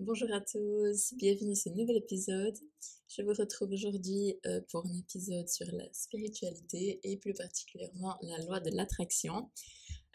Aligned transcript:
Bonjour 0.00 0.32
à 0.32 0.40
tous, 0.40 1.12
bienvenue 1.16 1.48
dans 1.48 1.54
ce 1.56 1.70
nouvel 1.70 1.96
épisode. 1.96 2.54
Je 3.08 3.20
vous 3.22 3.32
retrouve 3.32 3.72
aujourd'hui 3.72 4.38
euh, 4.46 4.60
pour 4.70 4.86
un 4.86 4.96
épisode 4.96 5.48
sur 5.48 5.66
la 5.72 5.92
spiritualité 5.92 7.00
et 7.02 7.16
plus 7.16 7.34
particulièrement 7.34 8.16
la 8.22 8.38
loi 8.44 8.60
de 8.60 8.70
l'attraction. 8.70 9.50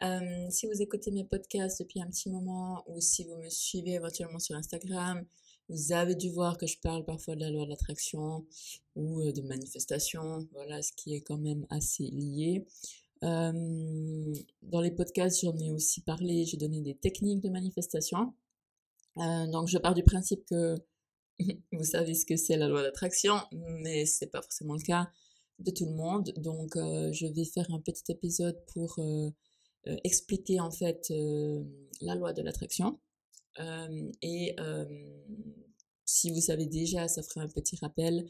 Euh, 0.01 0.49
si 0.49 0.67
vous 0.67 0.81
écoutez 0.81 1.11
mes 1.11 1.25
podcasts 1.25 1.81
depuis 1.81 2.01
un 2.01 2.07
petit 2.07 2.29
moment 2.29 2.85
ou 2.87 3.01
si 3.01 3.25
vous 3.25 3.35
me 3.35 3.49
suivez 3.49 3.95
éventuellement 3.95 4.39
sur 4.39 4.55
Instagram, 4.55 5.25
vous 5.67 5.91
avez 5.91 6.15
dû 6.15 6.29
voir 6.29 6.57
que 6.57 6.65
je 6.65 6.79
parle 6.79 7.03
parfois 7.03 7.35
de 7.35 7.41
la 7.41 7.49
loi 7.49 7.65
de 7.65 7.71
l'attraction 7.71 8.45
ou 8.95 9.19
euh, 9.19 9.33
de 9.33 9.41
manifestation, 9.41 10.47
voilà, 10.53 10.81
ce 10.81 10.93
qui 10.93 11.13
est 11.13 11.21
quand 11.21 11.39
même 11.39 11.67
assez 11.69 12.05
lié. 12.05 12.65
dans 13.21 14.81
les 14.81 14.91
podcasts, 14.91 15.41
j'en 15.41 15.57
ai 15.57 15.71
aussi 15.71 15.99
parlé, 15.99 16.45
j'ai 16.45 16.55
donné 16.55 16.79
des 16.79 16.95
techniques 16.95 17.41
de 17.41 17.49
manifestation. 17.49 18.33
Euh, 19.17 19.47
donc 19.47 19.67
je 19.67 19.77
pars 19.77 19.93
du 19.93 20.03
principe 20.03 20.45
que 20.45 20.75
vous 21.71 21.83
savez 21.83 22.13
ce 22.13 22.25
que 22.25 22.35
c'est 22.35 22.57
la 22.57 22.67
loi 22.67 22.81
d'attraction, 22.81 23.35
mais 23.51 24.05
c'est 24.05 24.27
pas 24.27 24.41
forcément 24.41 24.75
le 24.75 24.81
cas 24.81 25.11
de 25.59 25.71
tout 25.71 25.85
le 25.85 25.93
monde. 25.93 26.33
Donc 26.37 26.75
euh, 26.75 27.11
je 27.13 27.27
vais 27.27 27.45
faire 27.45 27.69
un 27.71 27.79
petit 27.79 28.11
épisode 28.11 28.59
pour 28.73 28.95
euh, 28.99 29.29
expliquer 30.03 30.59
en 30.59 30.71
fait 30.71 31.11
la 32.01 32.15
loi 32.15 32.33
de 32.33 32.41
l'attraction. 32.41 32.99
et 34.21 34.55
si 36.05 36.31
vous 36.31 36.41
savez 36.41 36.65
déjà, 36.65 37.07
ça 37.07 37.23
ferait 37.23 37.41
un 37.41 37.49
petit 37.49 37.75
rappel. 37.77 38.25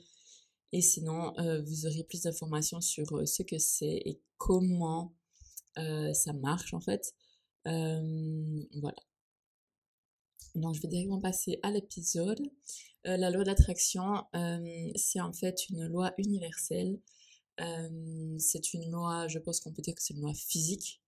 Et 0.71 0.81
sinon, 0.81 1.33
vous 1.65 1.85
aurez 1.85 2.03
plus 2.03 2.23
d'informations 2.23 2.81
sur 2.81 3.27
ce 3.27 3.43
que 3.43 3.59
c'est 3.59 4.01
et 4.05 4.19
comment 4.37 5.13
ça 5.75 6.33
marche 6.33 6.73
en 6.73 6.79
fait. 6.79 7.13
voilà. 7.65 8.95
Donc, 10.55 10.75
je 10.75 10.81
vais 10.81 10.87
directement 10.87 11.19
passer 11.19 11.59
à 11.63 11.71
l'épisode. 11.71 12.39
Euh, 13.07 13.17
la 13.17 13.29
loi 13.31 13.43
d'attraction, 13.43 14.23
euh, 14.35 14.91
c'est 14.95 15.19
en 15.19 15.33
fait 15.33 15.69
une 15.69 15.87
loi 15.87 16.13
universelle. 16.17 16.99
Euh, 17.59 18.35
c'est 18.39 18.73
une 18.73 18.89
loi, 18.91 19.27
je 19.27 19.39
pense 19.39 19.59
qu'on 19.59 19.73
peut 19.73 19.81
dire 19.81 19.95
que 19.95 20.01
c'est 20.01 20.13
une 20.13 20.21
loi 20.21 20.33
physique, 20.33 21.01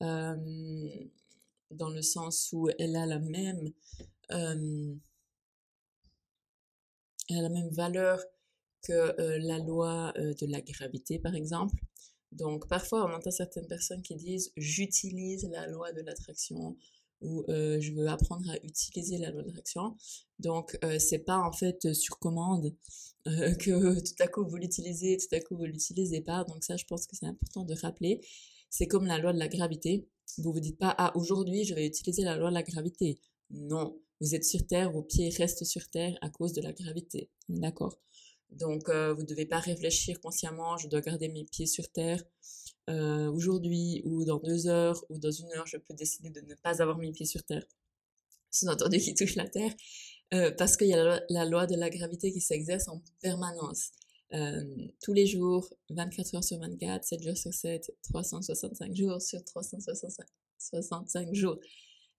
dans 0.00 1.88
le 1.88 2.02
sens 2.02 2.50
où 2.52 2.68
elle 2.78 2.96
a 2.96 3.06
la 3.06 3.18
même, 3.18 3.72
elle 4.28 5.00
a 7.30 7.42
la 7.42 7.48
même 7.48 7.70
valeur 7.70 8.20
que 8.82 9.14
la 9.38 9.58
loi 9.58 10.12
de 10.16 10.46
la 10.46 10.60
gravité, 10.60 11.18
par 11.18 11.34
exemple. 11.34 11.76
Donc, 12.32 12.68
parfois, 12.68 13.06
on 13.06 13.14
entend 13.14 13.30
certaines 13.30 13.66
personnes 13.66 14.02
qui 14.02 14.16
disent 14.16 14.52
j'utilise 14.56 15.48
la 15.50 15.66
loi 15.66 15.92
de 15.92 16.02
l'attraction 16.02 16.76
où 17.20 17.44
euh, 17.48 17.80
je 17.80 17.92
veux 17.92 18.08
apprendre 18.08 18.48
à 18.50 18.56
utiliser 18.64 19.18
la 19.18 19.30
loi 19.30 19.42
d'attraction. 19.42 19.96
Donc, 20.38 20.78
euh, 20.84 20.98
c'est 20.98 21.20
pas 21.20 21.38
en 21.38 21.52
fait 21.52 21.92
sur 21.94 22.18
commande 22.18 22.74
euh, 23.26 23.54
que 23.60 24.00
tout 24.00 24.22
à 24.22 24.28
coup 24.28 24.46
vous 24.46 24.56
l'utilisez, 24.56 25.16
tout 25.16 25.34
à 25.34 25.40
coup 25.40 25.56
vous 25.56 25.64
l'utilisez 25.64 26.20
pas. 26.20 26.44
Donc 26.44 26.64
ça, 26.64 26.76
je 26.76 26.84
pense 26.84 27.06
que 27.06 27.16
c'est 27.16 27.26
important 27.26 27.64
de 27.64 27.74
rappeler. 27.74 28.20
C'est 28.70 28.86
comme 28.86 29.06
la 29.06 29.18
loi 29.18 29.32
de 29.32 29.38
la 29.38 29.48
gravité. 29.48 30.08
Vous 30.38 30.52
vous 30.52 30.60
dites 30.60 30.78
pas, 30.78 30.94
ah, 30.98 31.12
aujourd'hui, 31.16 31.64
je 31.64 31.74
vais 31.74 31.86
utiliser 31.86 32.22
la 32.22 32.36
loi 32.36 32.50
de 32.50 32.54
la 32.54 32.62
gravité. 32.62 33.20
Non. 33.50 33.98
Vous 34.20 34.34
êtes 34.34 34.44
sur 34.44 34.66
Terre, 34.66 34.90
vos 34.92 35.02
pieds 35.02 35.28
restent 35.30 35.64
sur 35.64 35.88
Terre 35.88 36.16
à 36.20 36.30
cause 36.30 36.52
de 36.52 36.62
la 36.62 36.72
gravité. 36.72 37.30
D'accord? 37.48 37.98
Donc, 38.50 38.88
euh, 38.88 39.12
vous 39.12 39.22
ne 39.22 39.26
devez 39.26 39.46
pas 39.46 39.58
réfléchir 39.58 40.20
consciemment, 40.20 40.76
je 40.78 40.88
dois 40.88 41.00
garder 41.00 41.28
mes 41.28 41.44
pieds 41.44 41.66
sur 41.66 41.90
terre. 41.90 42.22
Euh, 42.88 43.28
aujourd'hui 43.32 44.00
ou 44.04 44.24
dans 44.24 44.38
deux 44.38 44.68
heures 44.68 45.04
ou 45.08 45.18
dans 45.18 45.32
une 45.32 45.52
heure, 45.52 45.66
je 45.66 45.76
peux 45.76 45.92
décider 45.94 46.30
de 46.30 46.40
ne 46.40 46.54
pas 46.54 46.80
avoir 46.80 46.98
mes 46.98 47.10
pieds 47.10 47.26
sur 47.26 47.42
terre. 47.42 47.66
Sous-entendu 48.52 48.98
qui 48.98 49.14
touche 49.14 49.34
la 49.34 49.48
terre. 49.48 49.72
Euh, 50.34 50.52
parce 50.52 50.76
qu'il 50.76 50.88
y 50.88 50.94
a 50.94 51.20
la, 51.28 51.44
loi 51.44 51.66
de 51.66 51.76
la 51.76 51.90
gravité 51.90 52.32
qui 52.32 52.40
s'exerce 52.40 52.88
en 52.88 53.02
permanence. 53.20 53.90
tous 55.02 55.12
les 55.12 55.26
jours, 55.26 55.72
24 55.90 56.36
heures 56.36 56.44
sur 56.44 56.58
24, 56.58 57.04
7 57.04 57.22
jours 57.22 57.36
sur 57.36 57.54
7, 57.54 57.92
365 58.02 58.94
jours 58.94 59.22
sur 59.22 59.44
365 59.44 61.34
jours. 61.34 61.58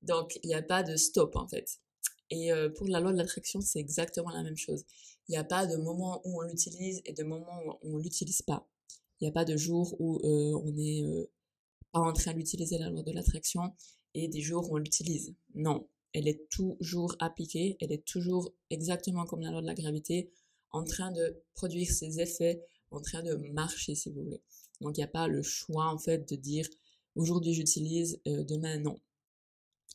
Donc, 0.01 0.39
il 0.43 0.47
n'y 0.47 0.55
a 0.55 0.61
pas 0.61 0.83
de 0.83 0.95
stop 0.95 1.35
en 1.35 1.47
fait. 1.47 1.79
Et 2.29 2.49
pour 2.75 2.87
la 2.87 2.99
loi 2.99 3.11
de 3.11 3.17
l'attraction, 3.17 3.61
c'est 3.61 3.79
exactement 3.79 4.29
la 4.29 4.43
même 4.43 4.57
chose. 4.57 4.85
Il 5.27 5.31
n'y 5.31 5.37
a 5.37 5.43
pas 5.43 5.65
de 5.65 5.75
moment 5.75 6.21
où 6.23 6.41
on 6.41 6.43
l'utilise 6.43 7.01
et 7.05 7.13
de 7.13 7.23
moment 7.23 7.79
où 7.83 7.95
on 7.95 7.97
l'utilise 7.97 8.41
pas. 8.41 8.67
Il 9.19 9.23
n'y 9.23 9.29
a 9.29 9.31
pas 9.31 9.45
de 9.45 9.57
jour 9.57 9.95
où 9.99 10.17
euh, 10.23 10.61
on 10.63 10.71
n'est 10.71 11.03
euh, 11.03 11.29
pas 11.91 11.99
en 11.99 12.13
train 12.13 12.33
d'utiliser 12.33 12.77
la 12.77 12.89
loi 12.89 13.03
de 13.03 13.11
l'attraction 13.11 13.73
et 14.13 14.27
des 14.27 14.41
jours 14.41 14.69
où 14.69 14.75
on 14.75 14.77
l'utilise. 14.77 15.33
Non, 15.55 15.87
elle 16.13 16.27
est 16.27 16.49
toujours 16.49 17.15
appliquée, 17.19 17.77
elle 17.81 17.91
est 17.91 18.05
toujours 18.05 18.53
exactement 18.69 19.25
comme 19.25 19.41
la 19.41 19.51
loi 19.51 19.61
de 19.61 19.67
la 19.67 19.73
gravité, 19.73 20.31
en 20.71 20.83
train 20.83 21.11
de 21.11 21.41
produire 21.53 21.89
ses 21.89 22.19
effets, 22.19 22.63
en 22.91 23.01
train 23.01 23.23
de 23.23 23.35
marcher 23.53 23.95
si 23.95 24.09
vous 24.09 24.23
voulez. 24.23 24.41
Donc 24.81 24.97
il 24.97 24.99
n'y 24.99 25.05
a 25.05 25.09
pas 25.09 25.27
le 25.27 25.41
choix 25.41 25.87
en 25.87 25.97
fait 25.97 26.29
de 26.29 26.35
dire 26.35 26.67
aujourd'hui 27.15 27.53
j'utilise, 27.53 28.19
euh, 28.27 28.43
demain 28.43 28.77
non. 28.79 28.99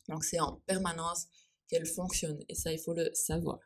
Donc 0.09 0.23
c'est 0.23 0.39
en 0.39 0.61
permanence 0.65 1.27
qu'elle 1.69 1.85
fonctionne 1.85 2.43
et 2.49 2.55
ça 2.55 2.73
il 2.73 2.79
faut 2.79 2.93
le 2.93 3.09
savoir 3.13 3.59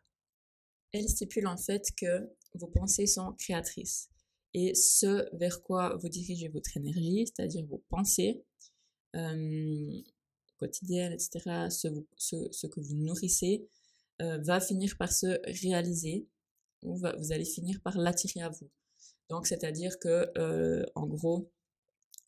elle 0.92 1.10
stipule 1.10 1.48
en 1.48 1.58
fait 1.58 1.84
que 1.96 2.30
vos 2.54 2.68
pensées 2.68 3.08
sont 3.08 3.34
créatrices. 3.34 4.10
Et 4.60 4.74
ce 4.74 5.30
vers 5.38 5.62
quoi 5.62 5.96
vous 5.98 6.10
dirigez 6.10 6.48
votre 6.48 6.76
énergie, 6.78 7.28
c'est-à-dire 7.28 7.64
vos 7.68 7.84
pensées 7.90 8.44
euh, 9.16 10.02
quotidiennes, 10.58 11.14
etc., 11.14 11.68
ce, 11.70 12.66
que 12.66 12.80
vous 12.80 12.96
nourrissez, 12.96 13.70
euh, 14.24 14.40
va 14.40 14.60
finir 14.60 14.98
par 14.98 15.14
se 15.14 15.40
réaliser 15.62 16.28
ou 16.82 16.98
vous 16.98 17.32
allez 17.32 17.46
finir 17.46 17.80
par 17.84 18.00
l'attirer 18.00 18.42
à 18.42 18.50
vous. 18.50 18.68
Donc, 19.30 19.46
c'est-à-dire 19.46 20.00
que, 20.00 20.32
euh, 20.40 20.84
en 20.96 21.06
gros, 21.06 21.52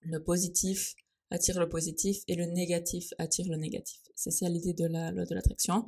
le 0.02 0.24
positif 0.24 0.94
attire 1.32 1.60
le 1.60 1.68
positif 1.68 2.22
et 2.28 2.36
le 2.36 2.46
négatif 2.46 3.12
attire 3.18 3.48
le 3.50 3.58
négatif. 3.58 4.02
C'est 4.14 4.30
ça 4.30 4.48
l'idée 4.50 4.74
de 4.74 4.86
la 4.86 5.12
loi 5.12 5.26
de 5.26 5.34
l'attraction. 5.34 5.88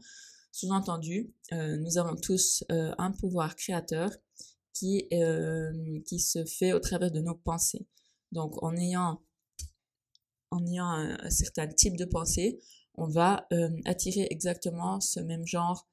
Sous-entendu, 0.52 1.32
nous 1.52 1.98
avons 2.00 2.16
tous 2.16 2.64
un 2.70 3.12
pouvoir 3.12 3.56
créateur 3.56 4.10
qui, 4.74 5.08
euh, 5.14 6.00
qui 6.06 6.20
se 6.20 6.46
fait 6.46 6.74
au 6.74 6.80
travers 6.80 7.12
de 7.12 7.20
nos 7.20 7.36
pensées. 7.36 7.88
Donc 8.32 8.62
en 8.64 8.76
ayant, 8.76 9.22
en 10.52 10.66
ayant 10.66 10.90
un, 10.90 11.30
certain 11.30 11.68
type 11.68 11.98
de 11.98 12.06
pensée, 12.06 12.60
on 12.96 13.08
va 13.08 13.48
attirer 13.86 14.28
exactement 14.30 15.00
ce 15.00 15.20
même 15.20 15.46
genre 15.46 15.88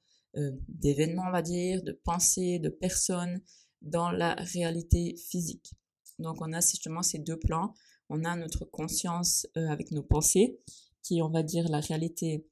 d'événements, 0.67 1.25
on 1.27 1.31
va 1.31 1.41
dire, 1.41 1.81
de 1.81 1.91
pensées, 1.91 2.59
de 2.59 2.69
personnes 2.69 3.41
dans 3.81 4.11
la 4.11 4.35
réalité 4.35 5.15
physique. 5.15 5.73
Donc 6.19 6.41
on 6.41 6.53
a 6.53 6.61
justement 6.61 7.01
ces 7.01 7.19
deux 7.19 7.39
plans. 7.39 7.73
On 8.09 8.25
a 8.25 8.35
notre 8.35 8.65
conscience 8.65 9.47
avec 9.55 9.91
nos 9.91 10.03
pensées, 10.03 10.59
qui 11.03 11.21
on 11.21 11.29
va 11.29 11.43
dire 11.43 11.67
la 11.69 11.79
réalité 11.79 12.45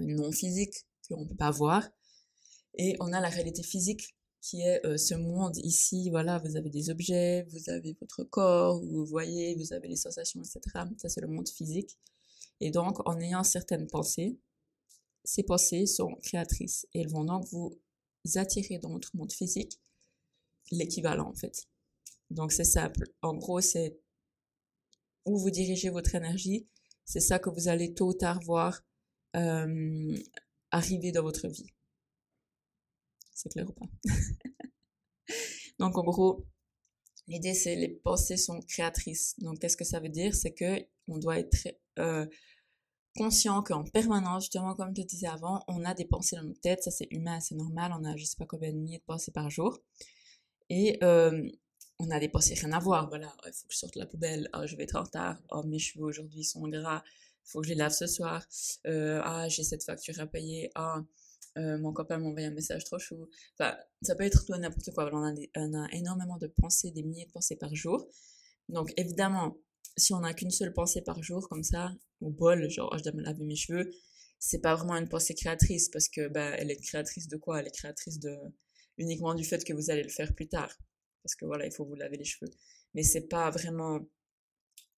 non 0.00 0.32
physique 0.32 0.86
qu'on 1.08 1.22
ne 1.22 1.28
peut 1.28 1.36
pas 1.36 1.50
voir. 1.50 1.88
Et 2.78 2.96
on 3.00 3.12
a 3.12 3.20
la 3.20 3.28
réalité 3.28 3.62
physique 3.62 4.15
qui 4.46 4.60
est 4.60 4.80
euh, 4.86 4.96
ce 4.96 5.14
monde 5.14 5.56
ici, 5.56 6.08
voilà, 6.08 6.38
vous 6.38 6.56
avez 6.56 6.70
des 6.70 6.88
objets, 6.88 7.42
vous 7.50 7.68
avez 7.68 7.96
votre 8.00 8.22
corps, 8.22 8.80
vous 8.80 9.04
voyez, 9.04 9.56
vous 9.56 9.72
avez 9.72 9.88
les 9.88 9.96
sensations, 9.96 10.40
etc. 10.40 10.84
Ça, 10.98 11.08
c'est 11.08 11.20
le 11.20 11.26
monde 11.26 11.48
physique. 11.48 11.98
Et 12.60 12.70
donc, 12.70 12.96
en 13.08 13.18
ayant 13.18 13.42
certaines 13.42 13.88
pensées, 13.88 14.38
ces 15.24 15.42
pensées 15.42 15.86
sont 15.86 16.14
créatrices 16.22 16.86
et 16.94 17.00
elles 17.00 17.08
vont 17.08 17.24
donc 17.24 17.44
vous 17.50 17.76
attirer 18.36 18.78
dans 18.78 18.90
votre 18.90 19.16
monde 19.16 19.32
physique 19.32 19.80
l'équivalent, 20.70 21.28
en 21.28 21.34
fait. 21.34 21.66
Donc, 22.30 22.52
c'est 22.52 22.62
simple. 22.62 23.08
En 23.22 23.34
gros, 23.34 23.60
c'est 23.60 23.98
où 25.24 25.38
vous 25.38 25.50
dirigez 25.50 25.90
votre 25.90 26.14
énergie, 26.14 26.68
c'est 27.04 27.18
ça 27.18 27.40
que 27.40 27.50
vous 27.50 27.66
allez 27.66 27.94
tôt 27.94 28.10
ou 28.10 28.14
tard 28.14 28.38
voir 28.44 28.84
euh, 29.34 30.16
arriver 30.70 31.10
dans 31.10 31.22
votre 31.22 31.48
vie. 31.48 31.72
C'est 33.36 33.50
clair 33.50 33.66
ou 33.68 33.72
pas? 33.72 33.86
Donc 35.78 35.98
en 35.98 36.04
gros, 36.04 36.46
l'idée 37.28 37.52
c'est 37.52 37.76
les 37.76 37.88
pensées 37.88 38.38
sont 38.38 38.60
créatrices. 38.62 39.38
Donc 39.38 39.58
qu'est-ce 39.58 39.76
que 39.76 39.84
ça 39.84 40.00
veut 40.00 40.08
dire? 40.08 40.34
C'est 40.34 40.54
que 40.54 40.86
on 41.06 41.18
doit 41.18 41.38
être 41.38 41.68
euh, 41.98 42.26
conscient 43.14 43.62
qu'en 43.62 43.84
permanence, 43.84 44.44
justement 44.44 44.74
comme 44.74 44.94
je 44.96 45.02
te 45.02 45.06
disais 45.06 45.26
avant, 45.26 45.62
on 45.68 45.84
a 45.84 45.92
des 45.92 46.06
pensées 46.06 46.36
dans 46.36 46.44
notre 46.44 46.60
tête. 46.60 46.82
Ça 46.82 46.90
c'est 46.90 47.08
humain, 47.10 47.40
c'est 47.40 47.56
normal. 47.56 47.92
On 47.98 48.04
a 48.04 48.16
je 48.16 48.24
sais 48.24 48.36
pas 48.38 48.46
combien 48.46 48.72
de 48.72 48.78
milliers 48.78 48.98
de 48.98 49.04
pensées 49.04 49.32
par 49.32 49.50
jour. 49.50 49.78
Et 50.70 50.98
euh, 51.04 51.46
on 51.98 52.10
a 52.10 52.18
des 52.18 52.28
pensées 52.28 52.54
rien 52.54 52.72
à 52.72 52.78
voir. 52.78 53.08
Voilà, 53.08 53.34
il 53.46 53.52
faut 53.52 53.66
que 53.66 53.74
je 53.74 53.78
sorte 53.78 53.96
la 53.96 54.06
poubelle. 54.06 54.48
Oh, 54.54 54.66
je 54.66 54.76
vais 54.76 54.84
être 54.84 54.96
en 54.96 55.02
retard. 55.02 55.38
Oh, 55.50 55.62
mes 55.64 55.78
cheveux 55.78 56.06
aujourd'hui 56.06 56.42
sont 56.42 56.66
gras 56.68 57.02
faut 57.46 57.60
que 57.60 57.66
je 57.66 57.72
les 57.72 57.78
lave 57.78 57.92
ce 57.92 58.06
soir. 58.06 58.44
Euh, 58.86 59.20
ah, 59.24 59.48
j'ai 59.48 59.62
cette 59.62 59.84
facture 59.84 60.18
à 60.20 60.26
payer. 60.26 60.70
Ah, 60.74 61.02
euh, 61.56 61.78
mon 61.78 61.92
copain 61.92 62.18
m'a 62.18 62.26
envoyé 62.26 62.46
un 62.46 62.52
message 62.52 62.84
trop 62.84 62.98
chou. 62.98 63.28
Enfin, 63.58 63.76
ça 64.02 64.14
peut 64.14 64.24
être 64.24 64.44
tout 64.44 64.52
n'importe 64.52 64.90
quoi. 64.92 65.10
On 65.12 65.24
a, 65.24 65.86
énormément 65.92 66.36
de 66.38 66.46
pensées, 66.46 66.90
des 66.90 67.02
milliers 67.02 67.26
de 67.26 67.32
pensées 67.32 67.56
par 67.56 67.74
jour. 67.74 68.08
Donc, 68.68 68.92
évidemment, 68.96 69.56
si 69.96 70.12
on 70.12 70.20
n'a 70.20 70.34
qu'une 70.34 70.50
seule 70.50 70.72
pensée 70.72 71.02
par 71.02 71.22
jour, 71.22 71.48
comme 71.48 71.62
ça, 71.62 71.92
au 72.20 72.30
bol, 72.30 72.68
genre, 72.68 72.96
je 72.98 73.02
dois 73.04 73.12
me 73.12 73.22
laver 73.22 73.44
mes 73.44 73.56
cheveux, 73.56 73.90
c'est 74.38 74.60
pas 74.60 74.74
vraiment 74.74 74.96
une 74.96 75.08
pensée 75.08 75.34
créatrice 75.34 75.88
parce 75.88 76.08
que 76.08 76.28
bah, 76.28 76.50
elle 76.58 76.70
est 76.70 76.76
créatrice 76.76 77.28
de 77.28 77.36
quoi? 77.36 77.60
Elle 77.60 77.68
est 77.68 77.76
créatrice 77.76 78.18
de 78.18 78.36
uniquement 78.98 79.34
du 79.34 79.44
fait 79.44 79.64
que 79.64 79.72
vous 79.72 79.90
allez 79.90 80.02
le 80.02 80.08
faire 80.08 80.34
plus 80.34 80.48
tard 80.48 80.74
parce 81.26 81.34
que 81.34 81.44
voilà, 81.44 81.66
il 81.66 81.72
faut 81.72 81.84
vous 81.84 81.96
laver 81.96 82.16
les 82.16 82.24
cheveux. 82.24 82.50
Mais 82.94 83.02
c'est 83.02 83.28
pas 83.28 83.50
vraiment 83.50 84.00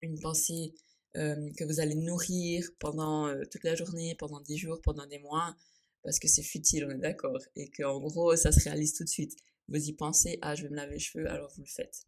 une 0.02 0.20
pensée 0.20 0.74
euh, 1.16 1.50
que 1.56 1.64
vous 1.64 1.80
allez 1.80 1.94
nourrir 1.94 2.68
pendant 2.78 3.28
euh, 3.28 3.44
toute 3.50 3.64
la 3.64 3.74
journée, 3.74 4.14
pendant 4.18 4.40
des 4.42 4.58
jours, 4.58 4.78
pendant 4.82 5.06
des 5.06 5.18
mois, 5.20 5.56
parce 6.02 6.18
que 6.18 6.28
c'est 6.28 6.42
futile, 6.42 6.86
on 6.86 6.90
est 6.90 6.98
d'accord, 6.98 7.40
et 7.56 7.70
qu'en 7.70 8.00
gros, 8.00 8.34
ça 8.36 8.52
se 8.52 8.60
réalise 8.60 8.94
tout 8.94 9.04
de 9.04 9.08
suite. 9.08 9.36
Vous 9.68 9.88
y 9.88 9.92
pensez, 9.92 10.38
ah, 10.42 10.54
je 10.54 10.62
vais 10.62 10.70
me 10.70 10.76
laver 10.76 10.94
les 10.94 10.98
cheveux, 11.00 11.28
alors 11.28 11.50
vous 11.56 11.62
le 11.62 11.68
faites. 11.68 12.06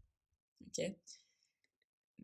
Ok? 0.67 0.95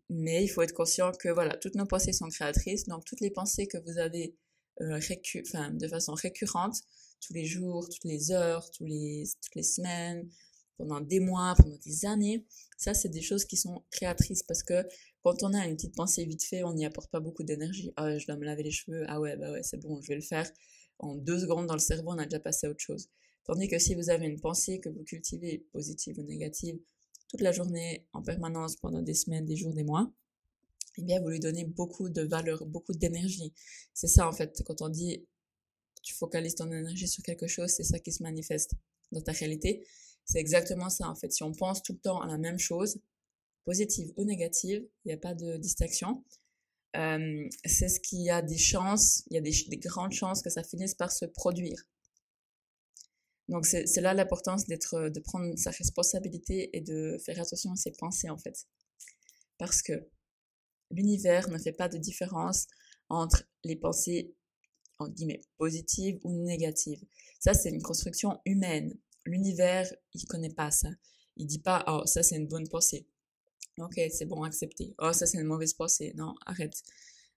Mais 0.08 0.44
il 0.44 0.48
faut 0.48 0.62
être 0.62 0.74
conscient 0.74 1.12
que 1.12 1.28
voilà, 1.28 1.56
toutes 1.56 1.74
nos 1.74 1.86
pensées 1.86 2.12
sont 2.12 2.28
créatrices, 2.28 2.84
donc 2.86 3.04
toutes 3.04 3.20
les 3.20 3.30
pensées 3.30 3.66
que 3.66 3.78
vous 3.78 3.98
avez 3.98 4.36
euh, 4.80 5.00
enfin, 5.46 5.70
de 5.70 5.88
façon 5.88 6.14
récurrente, 6.14 6.76
tous 7.20 7.32
les 7.32 7.44
jours, 7.44 7.88
toutes 7.88 8.04
les 8.04 8.30
heures, 8.30 8.70
tous 8.70 8.84
les, 8.84 9.24
toutes 9.42 9.54
les 9.54 9.62
semaines, 9.62 10.28
pendant 10.76 11.00
des 11.00 11.20
mois, 11.20 11.54
pendant 11.56 11.78
des 11.78 12.04
années, 12.04 12.44
ça 12.76 12.94
c'est 12.94 13.08
des 13.08 13.22
choses 13.22 13.44
qui 13.44 13.56
sont 13.56 13.82
créatrices 13.90 14.42
parce 14.42 14.62
que 14.62 14.86
quand 15.22 15.42
on 15.42 15.54
a 15.54 15.66
une 15.66 15.76
petite 15.76 15.94
pensée 15.94 16.24
vite 16.24 16.44
fait, 16.44 16.62
on 16.64 16.74
n'y 16.74 16.84
apporte 16.84 17.10
pas 17.10 17.20
beaucoup 17.20 17.42
d'énergie. 17.42 17.92
Ah 17.96 18.18
je 18.18 18.26
dois 18.26 18.36
me 18.36 18.44
laver 18.44 18.62
les 18.62 18.70
cheveux, 18.70 19.04
ah 19.08 19.20
ouais, 19.20 19.36
bah 19.36 19.50
ouais, 19.52 19.62
c'est 19.62 19.78
bon, 19.78 20.00
je 20.02 20.08
vais 20.08 20.16
le 20.16 20.20
faire. 20.20 20.50
En 20.98 21.14
deux 21.14 21.40
secondes 21.40 21.66
dans 21.66 21.74
le 21.74 21.80
cerveau, 21.80 22.10
on 22.12 22.18
a 22.18 22.24
déjà 22.24 22.40
passé 22.40 22.66
à 22.66 22.70
autre 22.70 22.80
chose. 22.80 23.08
Tandis 23.44 23.68
que 23.68 23.78
si 23.78 23.94
vous 23.94 24.10
avez 24.10 24.26
une 24.26 24.40
pensée 24.40 24.80
que 24.80 24.88
vous 24.88 25.04
cultivez, 25.04 25.58
positive 25.72 26.18
ou 26.18 26.22
négative, 26.22 26.78
toute 27.28 27.40
la 27.40 27.52
journée, 27.52 28.06
en 28.12 28.22
permanence, 28.22 28.76
pendant 28.76 29.02
des 29.02 29.14
semaines, 29.14 29.44
des 29.44 29.56
jours, 29.56 29.72
des 29.72 29.84
mois, 29.84 30.10
eh 30.98 31.02
bien, 31.02 31.20
vous 31.20 31.28
lui 31.28 31.40
donnez 31.40 31.64
beaucoup 31.64 32.08
de 32.08 32.22
valeur, 32.22 32.64
beaucoup 32.66 32.92
d'énergie. 32.92 33.52
C'est 33.92 34.08
ça, 34.08 34.26
en 34.26 34.32
fait, 34.32 34.62
quand 34.64 34.82
on 34.82 34.88
dit 34.88 35.24
tu 36.02 36.14
focalises 36.14 36.54
ton 36.54 36.70
énergie 36.70 37.08
sur 37.08 37.22
quelque 37.24 37.48
chose, 37.48 37.70
c'est 37.70 37.82
ça 37.82 37.98
qui 37.98 38.12
se 38.12 38.22
manifeste 38.22 38.74
dans 39.10 39.20
ta 39.20 39.32
réalité. 39.32 39.84
C'est 40.24 40.38
exactement 40.38 40.88
ça, 40.88 41.08
en 41.08 41.16
fait. 41.16 41.32
Si 41.32 41.42
on 41.42 41.52
pense 41.52 41.82
tout 41.82 41.94
le 41.94 41.98
temps 41.98 42.20
à 42.20 42.26
la 42.28 42.38
même 42.38 42.58
chose, 42.58 43.00
positive 43.64 44.12
ou 44.16 44.24
négative, 44.24 44.86
il 45.04 45.08
n'y 45.08 45.14
a 45.14 45.16
pas 45.16 45.34
de 45.34 45.56
distinction. 45.56 46.22
Euh, 46.96 47.48
c'est 47.64 47.88
ce 47.88 48.00
qui 48.00 48.30
a 48.30 48.40
des 48.42 48.56
chances, 48.56 49.22
il 49.30 49.34
y 49.34 49.38
a 49.38 49.40
des, 49.40 49.52
des, 49.68 49.76
grandes 49.76 50.12
chances 50.12 50.40
que 50.40 50.48
ça 50.48 50.62
finisse 50.62 50.94
par 50.94 51.12
se 51.12 51.26
produire. 51.26 51.84
Donc 53.48 53.64
c'est 53.66 54.00
là 54.00 54.12
l'importance 54.12 54.66
d'être, 54.66 55.08
de 55.08 55.20
prendre 55.20 55.56
sa 55.56 55.70
responsabilité 55.70 56.76
et 56.76 56.80
de 56.80 57.16
faire 57.24 57.40
attention 57.40 57.72
à 57.72 57.76
ses 57.76 57.92
pensées 57.92 58.28
en 58.28 58.38
fait, 58.38 58.66
parce 59.58 59.82
que 59.82 60.08
l'univers 60.90 61.48
ne 61.50 61.58
fait 61.58 61.72
pas 61.72 61.88
de 61.88 61.98
différence 61.98 62.66
entre 63.08 63.44
les 63.62 63.76
pensées 63.76 64.34
en 64.98 65.08
guillemets 65.08 65.42
positives 65.58 66.18
ou 66.24 66.32
négatives. 66.42 67.04
Ça 67.38 67.54
c'est 67.54 67.70
une 67.70 67.82
construction 67.82 68.40
humaine. 68.46 68.98
L'univers 69.26 69.88
il 70.14 70.24
connaît 70.26 70.54
pas 70.54 70.72
ça. 70.72 70.88
Il 71.36 71.46
dit 71.46 71.60
pas 71.60 71.84
oh 71.86 72.04
ça 72.06 72.24
c'est 72.24 72.36
une 72.36 72.48
bonne 72.48 72.68
pensée. 72.68 73.06
Ok, 73.78 74.00
c'est 74.10 74.24
bon, 74.24 74.42
accepté. 74.42 74.94
Oh, 74.98 75.12
ça, 75.12 75.26
c'est 75.26 75.38
une 75.38 75.46
mauvaise 75.46 75.74
pensée. 75.74 76.12
Non, 76.16 76.34
arrête. 76.46 76.82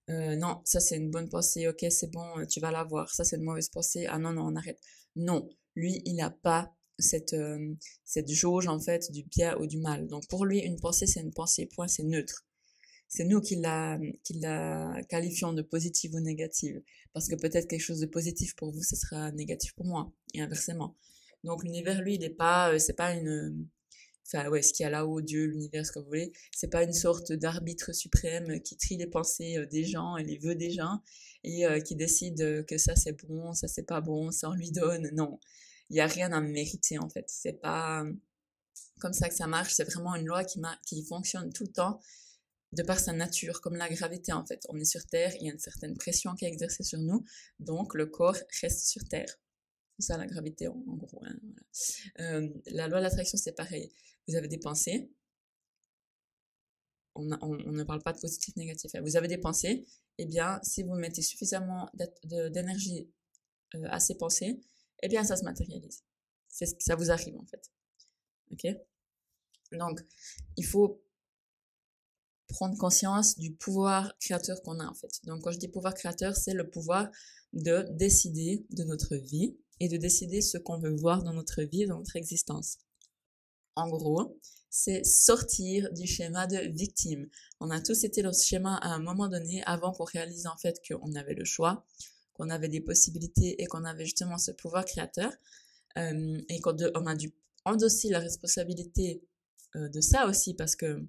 Euh, 0.08 0.36
non, 0.36 0.62
ça, 0.64 0.80
c'est 0.80 0.96
une 0.96 1.10
bonne 1.10 1.28
pensée. 1.28 1.68
Ok, 1.68 1.84
c'est 1.90 2.10
bon, 2.10 2.46
tu 2.48 2.60
vas 2.60 2.70
l'avoir. 2.70 3.12
Ça, 3.12 3.24
c'est 3.24 3.36
une 3.36 3.44
mauvaise 3.44 3.68
pensée. 3.68 4.06
Ah 4.08 4.18
non, 4.18 4.32
non, 4.32 4.46
on 4.46 4.56
arrête. 4.56 4.80
Non, 5.16 5.48
lui, 5.76 6.00
il 6.06 6.16
n'a 6.16 6.30
pas 6.30 6.74
cette, 6.98 7.34
euh, 7.34 7.74
cette 8.04 8.30
jauge, 8.30 8.68
en 8.68 8.80
fait, 8.80 9.10
du 9.12 9.24
bien 9.24 9.56
ou 9.58 9.66
du 9.66 9.78
mal. 9.78 10.06
Donc, 10.08 10.26
pour 10.28 10.46
lui, 10.46 10.60
une 10.60 10.80
pensée, 10.80 11.06
c'est 11.06 11.20
une 11.20 11.32
pensée. 11.32 11.66
Point, 11.66 11.88
c'est 11.88 12.04
neutre. 12.04 12.46
C'est 13.08 13.24
nous 13.24 13.40
qui 13.40 13.56
la, 13.56 13.98
qui 14.24 14.34
la 14.34 15.00
qualifions 15.08 15.52
de 15.52 15.62
positive 15.62 16.14
ou 16.14 16.20
négative. 16.20 16.82
Parce 17.12 17.28
que 17.28 17.34
peut-être 17.34 17.68
quelque 17.68 17.80
chose 17.82 18.00
de 18.00 18.06
positif 18.06 18.54
pour 18.56 18.70
vous, 18.72 18.82
ce 18.82 18.96
sera 18.96 19.30
négatif 19.32 19.74
pour 19.74 19.86
moi. 19.86 20.12
Et 20.34 20.40
inversement. 20.40 20.96
Donc, 21.44 21.64
l'univers, 21.64 22.00
lui, 22.02 22.14
il 22.14 22.20
n'est 22.20 22.30
pas, 22.30 22.72
euh, 22.72 22.78
c'est 22.78 22.94
pas 22.94 23.12
une, 23.12 23.68
enfin 24.26 24.48
ouais, 24.48 24.62
ce 24.62 24.72
qu'il 24.72 24.84
y 24.84 24.86
a 24.86 24.90
là-haut, 24.90 25.20
Dieu, 25.20 25.46
l'univers, 25.46 25.84
ce 25.86 25.92
que 25.92 25.98
vous 25.98 26.06
voulez, 26.06 26.32
c'est 26.54 26.70
pas 26.70 26.82
une 26.82 26.92
sorte 26.92 27.32
d'arbitre 27.32 27.92
suprême 27.92 28.60
qui 28.62 28.76
trie 28.76 28.96
les 28.96 29.06
pensées 29.06 29.58
euh, 29.58 29.66
des 29.66 29.84
gens 29.84 30.16
et 30.16 30.24
les 30.24 30.38
vœux 30.38 30.54
des 30.54 30.70
gens 30.70 31.00
et 31.44 31.66
euh, 31.66 31.80
qui 31.80 31.96
décide 31.96 32.64
que 32.66 32.78
ça 32.78 32.96
c'est 32.96 33.12
bon, 33.24 33.52
ça 33.54 33.68
c'est 33.68 33.86
pas 33.86 34.00
bon, 34.00 34.30
ça 34.30 34.50
on 34.50 34.54
lui 34.54 34.70
donne. 34.70 35.10
Non, 35.12 35.38
il 35.90 35.96
y 35.96 36.00
a 36.00 36.06
rien 36.06 36.32
à 36.32 36.40
mériter 36.40 36.98
en 36.98 37.08
fait. 37.08 37.24
C'est 37.28 37.60
pas 37.60 38.04
comme 39.00 39.12
ça 39.12 39.28
que 39.28 39.34
ça 39.34 39.46
marche. 39.46 39.72
C'est 39.74 39.84
vraiment 39.84 40.14
une 40.14 40.26
loi 40.26 40.44
qui, 40.44 40.60
qui 40.86 41.04
fonctionne 41.04 41.52
tout 41.52 41.64
le 41.64 41.72
temps 41.72 42.00
de 42.72 42.82
par 42.84 43.00
sa 43.00 43.12
nature, 43.12 43.60
comme 43.60 43.76
la 43.76 43.88
gravité 43.88 44.32
en 44.32 44.46
fait. 44.46 44.64
On 44.68 44.78
est 44.78 44.84
sur 44.84 45.04
Terre, 45.06 45.32
il 45.40 45.46
y 45.46 45.50
a 45.50 45.52
une 45.52 45.58
certaine 45.58 45.96
pression 45.96 46.34
qui 46.34 46.44
est 46.44 46.48
exercée 46.48 46.84
sur 46.84 47.00
nous, 47.00 47.24
donc 47.58 47.94
le 47.94 48.06
corps 48.06 48.36
reste 48.60 48.86
sur 48.86 49.02
Terre. 49.08 49.34
C'est 49.98 50.06
ça 50.06 50.16
la 50.16 50.26
gravité 50.26 50.68
en, 50.68 50.76
gros. 50.76 51.22
Hein, 51.24 51.36
euh, 52.20 52.48
la 52.66 52.86
loi 52.86 52.98
de 52.98 53.04
l'attraction 53.04 53.36
c'est 53.36 53.52
pareil 53.52 53.90
vous 54.30 54.36
avez 54.36 54.48
des 54.48 54.58
pensées? 54.58 55.10
On, 57.16 57.24
ne 57.24 57.82
parle 57.82 58.02
pas 58.02 58.12
de 58.12 58.20
positif, 58.20 58.54
négatif. 58.56 58.92
Vous 59.02 59.16
avez 59.16 59.28
des 59.28 59.38
pensées? 59.38 59.84
Eh 60.18 60.26
bien, 60.26 60.60
si 60.62 60.82
vous 60.82 60.94
mettez 60.94 61.22
suffisamment 61.22 61.90
d'énergie 62.24 63.10
euh, 63.74 63.86
à 63.90 64.00
ces 64.00 64.16
pensées, 64.16 64.60
eh 65.02 65.08
bien, 65.08 65.24
ça 65.24 65.36
se 65.36 65.44
matérialise. 65.44 66.04
C'est 66.48 66.66
ce 66.66 66.74
que 66.74 66.82
ça 66.82 66.94
vous 66.94 67.10
arrive, 67.10 67.36
en 67.36 67.44
fait. 67.46 67.70
OK? 68.52 68.66
Donc, 69.72 70.00
il 70.56 70.64
faut 70.64 71.02
prendre 72.48 72.76
conscience 72.78 73.38
du 73.38 73.52
pouvoir 73.54 74.16
créateur 74.18 74.62
qu'on 74.62 74.78
a, 74.80 74.86
en 74.86 74.94
fait. 74.94 75.20
Donc, 75.24 75.42
quand 75.42 75.52
je 75.52 75.58
dis 75.58 75.68
pouvoir 75.68 75.94
créateur, 75.94 76.36
c'est 76.36 76.54
le 76.54 76.70
pouvoir 76.70 77.10
de 77.52 77.86
décider 77.90 78.64
de 78.70 78.84
notre 78.84 79.16
vie 79.16 79.58
et 79.80 79.88
de 79.88 79.96
décider 79.96 80.40
ce 80.40 80.58
qu'on 80.58 80.78
veut 80.78 80.94
voir 80.94 81.22
dans 81.22 81.34
notre 81.34 81.62
vie, 81.62 81.86
dans 81.86 81.98
notre 81.98 82.16
existence 82.16 82.78
en 83.76 83.88
gros, 83.88 84.38
c'est 84.68 85.04
sortir 85.04 85.92
du 85.92 86.06
schéma 86.06 86.46
de 86.46 86.58
victime. 86.70 87.28
On 87.60 87.70
a 87.70 87.80
tous 87.80 88.04
été 88.04 88.22
dans 88.22 88.32
ce 88.32 88.46
schéma 88.46 88.76
à 88.76 88.88
un 88.88 89.00
moment 89.00 89.28
donné 89.28 89.62
avant 89.64 89.92
qu'on 89.92 90.04
réalise 90.04 90.46
en 90.46 90.56
fait 90.56 90.80
qu'on 90.86 91.14
avait 91.14 91.34
le 91.34 91.44
choix, 91.44 91.84
qu'on 92.34 92.50
avait 92.50 92.68
des 92.68 92.80
possibilités 92.80 93.60
et 93.62 93.66
qu'on 93.66 93.84
avait 93.84 94.04
justement 94.04 94.38
ce 94.38 94.52
pouvoir 94.52 94.84
créateur 94.84 95.32
euh, 95.98 96.40
et 96.48 96.60
qu'on 96.60 97.06
a 97.06 97.16
dû 97.16 97.32
endosser 97.64 98.08
la 98.08 98.20
responsabilité 98.20 99.22
euh, 99.76 99.88
de 99.88 100.00
ça 100.00 100.26
aussi 100.26 100.54
parce 100.54 100.76
que 100.76 101.04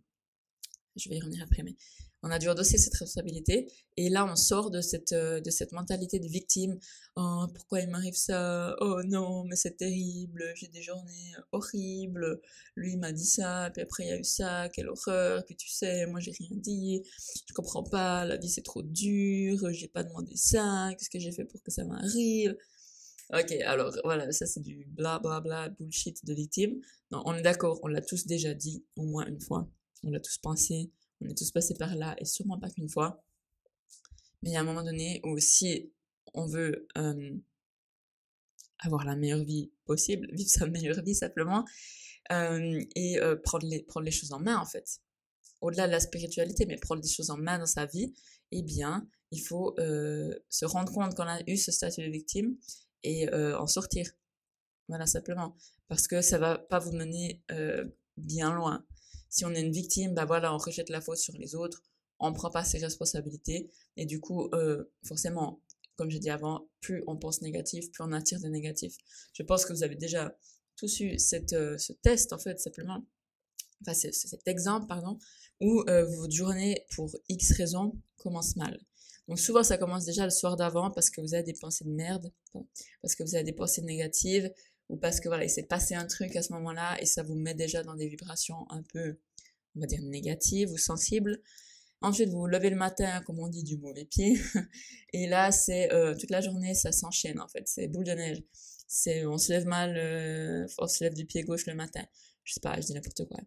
je 0.96 1.10
vais 1.10 1.18
y 1.18 1.20
revenir 1.20 1.44
après 1.44 1.64
mais 1.64 1.76
on 2.24 2.30
a 2.30 2.40
dû 2.40 2.50
endosser 2.50 2.78
cette 2.78 2.94
responsabilité. 2.94 3.72
Et 3.98 4.10
là 4.10 4.26
on 4.32 4.36
sort 4.36 4.72
de 4.72 4.82
cette 4.82 5.12
euh, 5.12 5.42
de 5.42 5.50
cette 5.50 5.72
mentalité 5.72 6.20
de 6.20 6.28
victime. 6.28 6.78
Oh 7.16 7.46
pourquoi 7.54 7.82
il 7.82 7.90
m'arrive 7.90 8.16
ça? 8.16 8.76
Oh 8.80 9.02
non 9.04 9.44
mais 9.46 9.56
c'est 9.56 9.78
terrible. 9.78 10.44
J'ai 10.56 10.68
des 10.68 10.82
journées 10.82 11.34
horribles. 11.52 12.40
Lui 12.76 12.98
m'a 12.98 13.12
dit 13.12 13.26
ça. 13.26 13.70
Puis 13.74 13.82
après 13.82 14.04
il 14.04 14.10
y 14.10 14.12
a 14.14 14.18
eu 14.20 14.24
ça. 14.24 14.70
Quelle 14.70 14.90
horreur. 14.90 15.44
Puis 15.46 15.56
tu 15.56 15.70
sais 15.70 16.06
moi 16.08 16.20
j'ai 16.20 16.32
rien 16.32 16.50
dit. 16.52 17.04
Je 17.48 17.54
comprends 17.54 17.84
pas. 17.84 18.26
La 18.26 18.38
vie 18.38 18.50
c'est 18.50 18.64
trop 18.64 18.84
dur. 18.84 19.72
J'ai 19.72 19.88
pas 19.88 20.04
demandé 20.04 20.36
ça. 20.36 20.90
Qu'est-ce 20.98 21.10
que 21.10 21.20
j'ai 21.20 21.32
fait 21.32 21.46
pour 21.46 21.62
que 21.64 21.72
ça 21.72 21.84
m'arrive? 21.86 22.56
Ok, 23.34 23.52
alors 23.66 23.96
voilà, 24.04 24.30
ça 24.34 24.46
c'est 24.46 24.60
du 24.60 24.86
bla 24.90 25.18
bla 25.20 25.40
bla 25.40 25.70
bullshit 25.70 26.26
de 26.26 26.34
victime. 26.34 26.82
Non, 27.12 27.24
on 27.26 27.34
est 27.34 27.42
d'accord, 27.42 27.80
on 27.82 27.88
l'a 27.88 28.02
tous 28.02 28.26
déjà 28.26 28.54
dit 28.54 28.84
au 28.98 29.04
moins 29.04 29.26
une 29.26 29.40
fois. 29.40 29.70
On 30.04 30.10
l'a 30.10 30.20
tous 30.20 30.38
pensé, 30.38 30.92
on 31.22 31.30
est 31.30 31.38
tous 31.38 31.52
passés 31.52 31.76
par 31.76 31.96
là 31.96 32.16
et 32.18 32.26
sûrement 32.26 32.60
pas 32.60 32.70
qu'une 32.70 32.90
fois. 32.90 33.24
Mais 34.42 34.50
il 34.50 34.54
y 34.54 34.58
a 34.58 34.62
un 34.62 34.66
moment 34.66 34.84
donné 34.84 35.22
où 35.24 35.38
si 35.40 35.92
on 36.34 36.48
veut 36.48 36.88
euh, 36.98 37.38
avoir 38.80 39.06
la 39.06 39.16
meilleure 39.16 39.44
vie 39.44 39.72
possible, 39.86 40.28
vivre 40.34 40.50
sa 40.50 40.68
meilleure 40.68 41.02
vie 41.04 41.16
simplement, 41.16 41.66
euh, 42.32 42.84
et 42.96 43.20
euh, 43.20 43.36
prendre, 43.36 43.68
les, 43.68 43.84
prendre 43.84 44.06
les 44.06 44.12
choses 44.12 44.32
en 44.32 44.40
main 44.40 44.58
en 44.58 44.66
fait. 44.66 45.00
Au-delà 45.62 45.86
de 45.88 45.92
la 45.92 46.00
spiritualité, 46.00 46.66
mais 46.66 46.78
prendre 46.78 47.02
les 47.02 47.10
choses 47.10 47.30
en 47.30 47.38
main 47.38 47.60
dans 47.60 47.68
sa 47.68 47.86
vie, 47.86 48.14
eh 48.52 48.64
bien, 48.64 49.08
il 49.30 49.42
faut 49.42 49.76
se 49.78 50.66
rendre 50.66 50.92
compte 50.92 51.16
qu'on 51.16 51.28
a 51.28 51.40
eu 51.48 51.56
ce 51.56 51.72
statut 51.72 52.02
de 52.02 52.10
victime 52.12 52.58
et 53.04 53.32
en 53.32 53.68
sortir. 53.68 54.10
Voilà, 54.90 55.06
simplement. 55.06 55.56
Parce 55.88 56.08
que 56.08 56.22
ça 56.22 56.40
va 56.40 56.58
pas 56.58 56.80
vous 56.80 56.94
mener 56.94 57.44
bien 58.18 58.56
loin. 58.56 58.84
Si 59.32 59.46
on 59.46 59.52
est 59.52 59.62
une 59.62 59.72
victime, 59.72 60.14
bah 60.14 60.26
voilà, 60.26 60.54
on 60.54 60.58
rejette 60.58 60.90
la 60.90 61.00
faute 61.00 61.18
sur 61.18 61.34
les 61.38 61.56
autres, 61.56 61.82
on 62.20 62.34
prend 62.34 62.52
pas 62.52 62.66
ses 62.66 62.78
responsabilités 62.78 63.72
et 63.96 64.06
du 64.06 64.20
coup, 64.20 64.50
euh, 64.54 64.84
forcément, 65.06 65.62
comme 65.96 66.12
j'ai 66.12 66.20
dit 66.20 66.30
avant, 66.30 66.68
plus 66.82 67.02
on 67.08 67.16
pense 67.18 67.42
négatif, 67.42 67.90
plus 67.92 68.04
on 68.04 68.12
attire 68.12 68.42
des 68.42 68.50
négatifs. 68.50 68.98
Je 69.34 69.42
pense 69.42 69.66
que 69.66 69.72
vous 69.72 69.84
avez 69.84 69.96
déjà 69.96 70.38
tous 70.76 71.00
eu 71.00 71.18
cette, 71.18 71.54
euh, 71.54 71.78
ce 71.78 71.94
test 71.94 72.34
en 72.34 72.40
fait 72.40 72.60
simplement, 72.60 73.06
enfin 73.82 73.94
cet 73.94 74.48
exemple 74.48 74.88
pardon, 74.88 75.18
où 75.62 75.82
euh, 75.88 76.06
votre 76.06 76.34
journée 76.34 76.86
pour 76.94 77.10
X 77.30 77.54
raisons 77.54 77.94
commence 78.18 78.58
mal. 78.58 78.80
Donc 79.30 79.40
souvent 79.40 79.64
ça 79.64 79.78
commence 79.78 80.04
déjà 80.04 80.26
le 80.26 80.32
soir 80.32 80.58
d'avant 80.58 80.92
parce 80.92 81.10
que 81.10 81.22
vous 81.22 81.34
avez 81.34 81.44
des 81.44 81.54
pensées 81.54 81.86
de 81.86 81.92
merde, 81.92 82.34
parce 83.02 83.16
que 83.16 83.24
vous 83.24 83.36
avez 83.36 83.46
des 83.46 83.54
pensées 83.54 83.82
négatives, 83.82 84.52
ou 84.92 84.98
parce 84.98 85.22
que 85.22 85.30
voilà, 85.30 85.46
il 85.46 85.50
s'est 85.50 85.64
passé 85.64 85.96
un 85.96 86.06
truc 86.06 86.36
à 86.36 86.44
ce 86.44 86.52
moment-là 86.54 87.02
et 87.02 87.06
ça 87.06 87.24
vous 87.24 87.36
met 87.36 87.54
déjà 87.54 87.82
dans 87.82 87.96
des 87.96 88.10
vibrations 88.10 88.70
un 88.70 88.84
peu, 88.84 89.18
on 89.76 89.80
va 89.80 89.88
dire, 89.88 90.02
négatives 90.04 90.70
ou 90.70 90.78
sensibles. 90.78 91.42
Ensuite, 92.02 92.30
vous 92.30 92.40
vous 92.40 92.48
levez 92.48 92.70
le 92.70 92.76
matin, 92.76 93.22
comme 93.22 93.40
on 93.40 93.48
dit, 93.48 93.64
du 93.64 93.78
mauvais 93.78 94.06
pied. 94.06 94.38
Et 95.14 95.28
là, 95.28 95.52
c'est 95.52 95.94
euh, 95.94 96.14
toute 96.16 96.30
la 96.30 96.42
journée, 96.42 96.74
ça 96.74 96.92
s'enchaîne 96.92 97.40
en 97.40 97.48
fait. 97.48 97.64
C'est 97.68 97.88
boule 97.88 98.04
de 98.04 98.12
neige. 98.12 98.44
C'est 98.88 99.26
on 99.26 99.38
se 99.38 99.54
lève 99.54 99.66
mal, 99.66 99.96
euh, 99.98 100.68
on 100.78 100.88
se 100.88 101.04
lève 101.04 101.14
du 101.14 101.26
pied 101.26 101.44
gauche 101.44 101.66
le 101.68 101.76
matin. 101.76 102.04
Je 102.44 102.54
sais 102.54 102.60
pas, 102.60 102.76
je 102.76 102.88
dis 102.88 102.94
n'importe 102.94 103.26
quoi. 103.26 103.40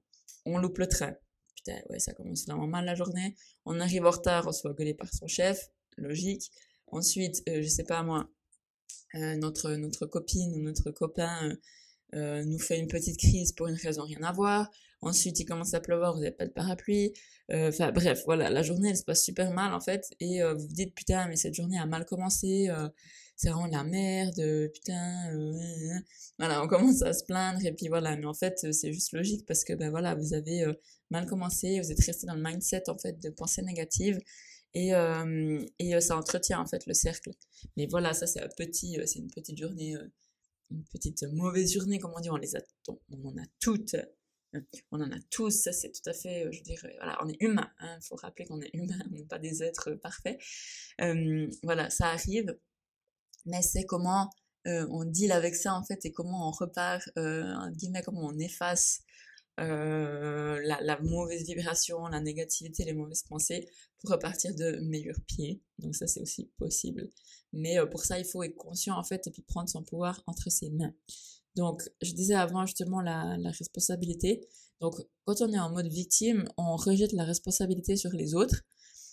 On 0.46 0.56
loupe 0.56 0.78
le 0.78 0.86
train. 0.86 1.14
Putain, 1.56 1.78
ouais, 1.90 1.98
ça 1.98 2.14
commence 2.14 2.46
vraiment 2.46 2.66
mal 2.66 2.86
la 2.86 2.94
journée. 2.94 3.36
On 3.66 3.80
arrive 3.80 4.06
en 4.06 4.10
retard, 4.10 4.46
on 4.46 4.52
se 4.52 4.66
fait 4.66 4.74
gueuler 4.74 4.94
par 4.94 5.12
son 5.12 5.26
chef. 5.26 5.70
Logique. 5.98 6.50
Ensuite, 6.86 7.42
euh, 7.50 7.60
je 7.60 7.68
sais 7.68 7.84
pas 7.84 8.02
moi, 8.02 8.30
notre 9.14 9.72
notre 9.72 10.06
copine 10.06 10.54
ou 10.54 10.60
notre 10.60 10.90
copain 10.90 11.56
euh, 12.14 12.44
nous 12.44 12.58
fait 12.58 12.78
une 12.78 12.86
petite 12.86 13.18
crise 13.18 13.52
pour 13.52 13.66
une 13.66 13.74
raison 13.74 14.02
rien 14.04 14.22
à 14.22 14.32
voir. 14.32 14.70
Ensuite, 15.00 15.38
il 15.40 15.44
commence 15.44 15.74
à 15.74 15.80
pleuvoir, 15.80 16.14
vous 16.14 16.20
n'avez 16.20 16.34
pas 16.34 16.46
de 16.46 16.52
parapluie. 16.52 17.12
Euh, 17.50 17.68
enfin 17.68 17.92
bref, 17.92 18.22
voilà, 18.24 18.48
la 18.50 18.62
journée 18.62 18.90
elle 18.90 18.96
se 18.96 19.04
passe 19.04 19.22
super 19.22 19.50
mal 19.52 19.74
en 19.74 19.80
fait, 19.80 20.10
et 20.18 20.42
euh, 20.42 20.54
vous 20.54 20.66
vous 20.66 20.72
dites 20.72 20.94
putain 20.94 21.28
mais 21.28 21.36
cette 21.36 21.52
journée 21.52 21.78
a 21.78 21.84
mal 21.84 22.06
commencé, 22.06 22.70
c'est 23.36 23.50
vraiment 23.50 23.66
la 23.66 23.84
merde, 23.84 24.70
putain. 24.72 25.30
voilà, 26.38 26.62
on 26.62 26.68
commence 26.68 27.02
à 27.02 27.12
se 27.12 27.22
plaindre 27.24 27.62
et 27.66 27.72
puis 27.72 27.88
voilà, 27.88 28.16
mais 28.16 28.24
en 28.24 28.32
fait 28.32 28.72
c'est 28.72 28.92
juste 28.94 29.12
logique 29.12 29.44
parce 29.46 29.64
que 29.64 29.74
ben 29.74 29.90
voilà, 29.90 30.14
vous 30.14 30.32
avez 30.32 30.64
mal 31.10 31.26
commencé, 31.26 31.80
vous 31.80 31.92
êtes 31.92 32.02
resté 32.02 32.26
dans 32.26 32.34
le 32.34 32.42
mindset 32.42 32.88
en 32.88 32.96
fait 32.96 33.20
de 33.20 33.28
pensée 33.28 33.60
négative 33.60 34.18
et, 34.74 34.92
et 35.78 36.00
ça 36.00 36.16
entretient 36.16 36.60
en 36.60 36.66
fait 36.66 36.86
le 36.86 36.94
cercle. 36.94 37.30
Mais 37.76 37.86
voilà, 37.86 38.12
ça 38.12 38.26
c'est 38.26 38.40
un 38.40 38.48
petit, 38.48 38.98
c'est 39.06 39.20
une 39.20 39.30
petite 39.30 39.58
journée 39.58 39.96
une 40.70 40.84
petite 40.84 41.22
mauvaise 41.32 41.72
journée, 41.72 41.98
comme 41.98 42.12
on 42.16 42.20
dit, 42.20 42.30
on 42.30 42.36
les 42.36 42.56
a, 42.56 42.60
on 42.88 43.24
en 43.24 43.36
a 43.36 43.46
toutes, 43.60 43.96
on 44.90 45.00
en 45.00 45.10
a 45.10 45.18
tous, 45.30 45.50
ça 45.50 45.72
c'est 45.72 45.90
tout 45.90 46.08
à 46.08 46.12
fait, 46.12 46.46
euh, 46.46 46.52
je 46.52 46.62
dirais, 46.62 46.94
voilà, 46.98 47.18
on 47.22 47.28
est 47.28 47.36
humain, 47.40 47.70
il 47.80 47.86
hein, 47.86 47.98
faut 48.02 48.16
rappeler 48.16 48.46
qu'on 48.46 48.60
est 48.60 48.70
humain, 48.74 48.98
on 49.10 49.14
n'est 49.14 49.24
pas 49.24 49.38
des 49.38 49.62
êtres 49.62 49.92
parfaits. 49.92 50.40
Euh, 51.00 51.48
voilà, 51.62 51.90
ça 51.90 52.08
arrive, 52.08 52.56
mais 53.46 53.62
c'est 53.62 53.84
comment 53.84 54.30
euh, 54.66 54.86
on 54.90 55.04
deal 55.04 55.32
avec 55.32 55.54
ça 55.54 55.74
en 55.74 55.84
fait 55.84 56.04
et 56.04 56.12
comment 56.12 56.48
on 56.48 56.50
repart, 56.50 57.08
euh, 57.18 57.70
guillemets, 57.72 58.02
comment 58.02 58.22
on 58.22 58.38
efface 58.38 59.02
euh, 59.61 60.61
la, 60.64 60.99
mauvaise 61.00 61.44
vibration, 61.44 62.08
la 62.08 62.20
négativité, 62.20 62.84
les 62.84 62.92
mauvaises 62.92 63.23
pensées 63.23 63.68
pour 64.00 64.11
repartir 64.11 64.52
de 64.54 64.80
meilleurs 64.82 65.20
pieds. 65.28 65.62
Donc 65.78 65.94
ça 65.94 66.08
c'est 66.08 66.20
aussi 66.20 66.50
possible. 66.58 67.08
Mais 67.52 67.78
euh, 67.78 67.87
pour 67.87 68.04
ça 68.04 68.18
il 68.18 68.25
faut 68.25 68.42
être 68.42 68.56
conscient 68.56 68.99
en 68.99 69.04
fait 69.04 69.26
et 69.28 69.30
puis 69.30 69.42
prendre 69.42 69.68
son 69.68 69.84
pouvoir 69.84 70.23
entre 70.26 70.50
ses 70.50 70.70
mains. 70.70 70.92
Donc 71.54 71.82
je 72.02 72.12
disais 72.12 72.34
avant 72.34 72.66
justement 72.66 73.00
la, 73.00 73.37
responsabilité. 73.44 74.44
Donc 74.80 74.96
quand 75.25 75.40
on 75.40 75.52
est 75.52 75.58
en 75.58 75.70
mode 75.70 75.87
victime, 75.87 76.49
on 76.56 76.75
rejette 76.75 77.12
la 77.12 77.25
responsabilité 77.25 77.96
sur 77.96 78.11
les 78.11 78.34
autres. 78.34 78.62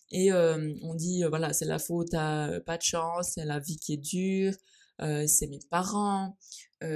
Et 0.09 0.33
euh, 0.33 0.73
on 0.81 0.95
dit, 0.95 1.23
voilà, 1.23 1.53
c'est 1.53 1.65
la 1.65 1.79
faute 1.79 2.13
à 2.15 2.59
pas 2.65 2.77
de 2.77 2.81
chance, 2.81 3.33
c'est 3.35 3.45
la 3.45 3.59
vie 3.59 3.77
qui 3.77 3.93
est 3.93 3.97
dure, 3.97 4.53
c'est 4.99 5.47
mes 5.47 5.59
parents, 5.69 6.35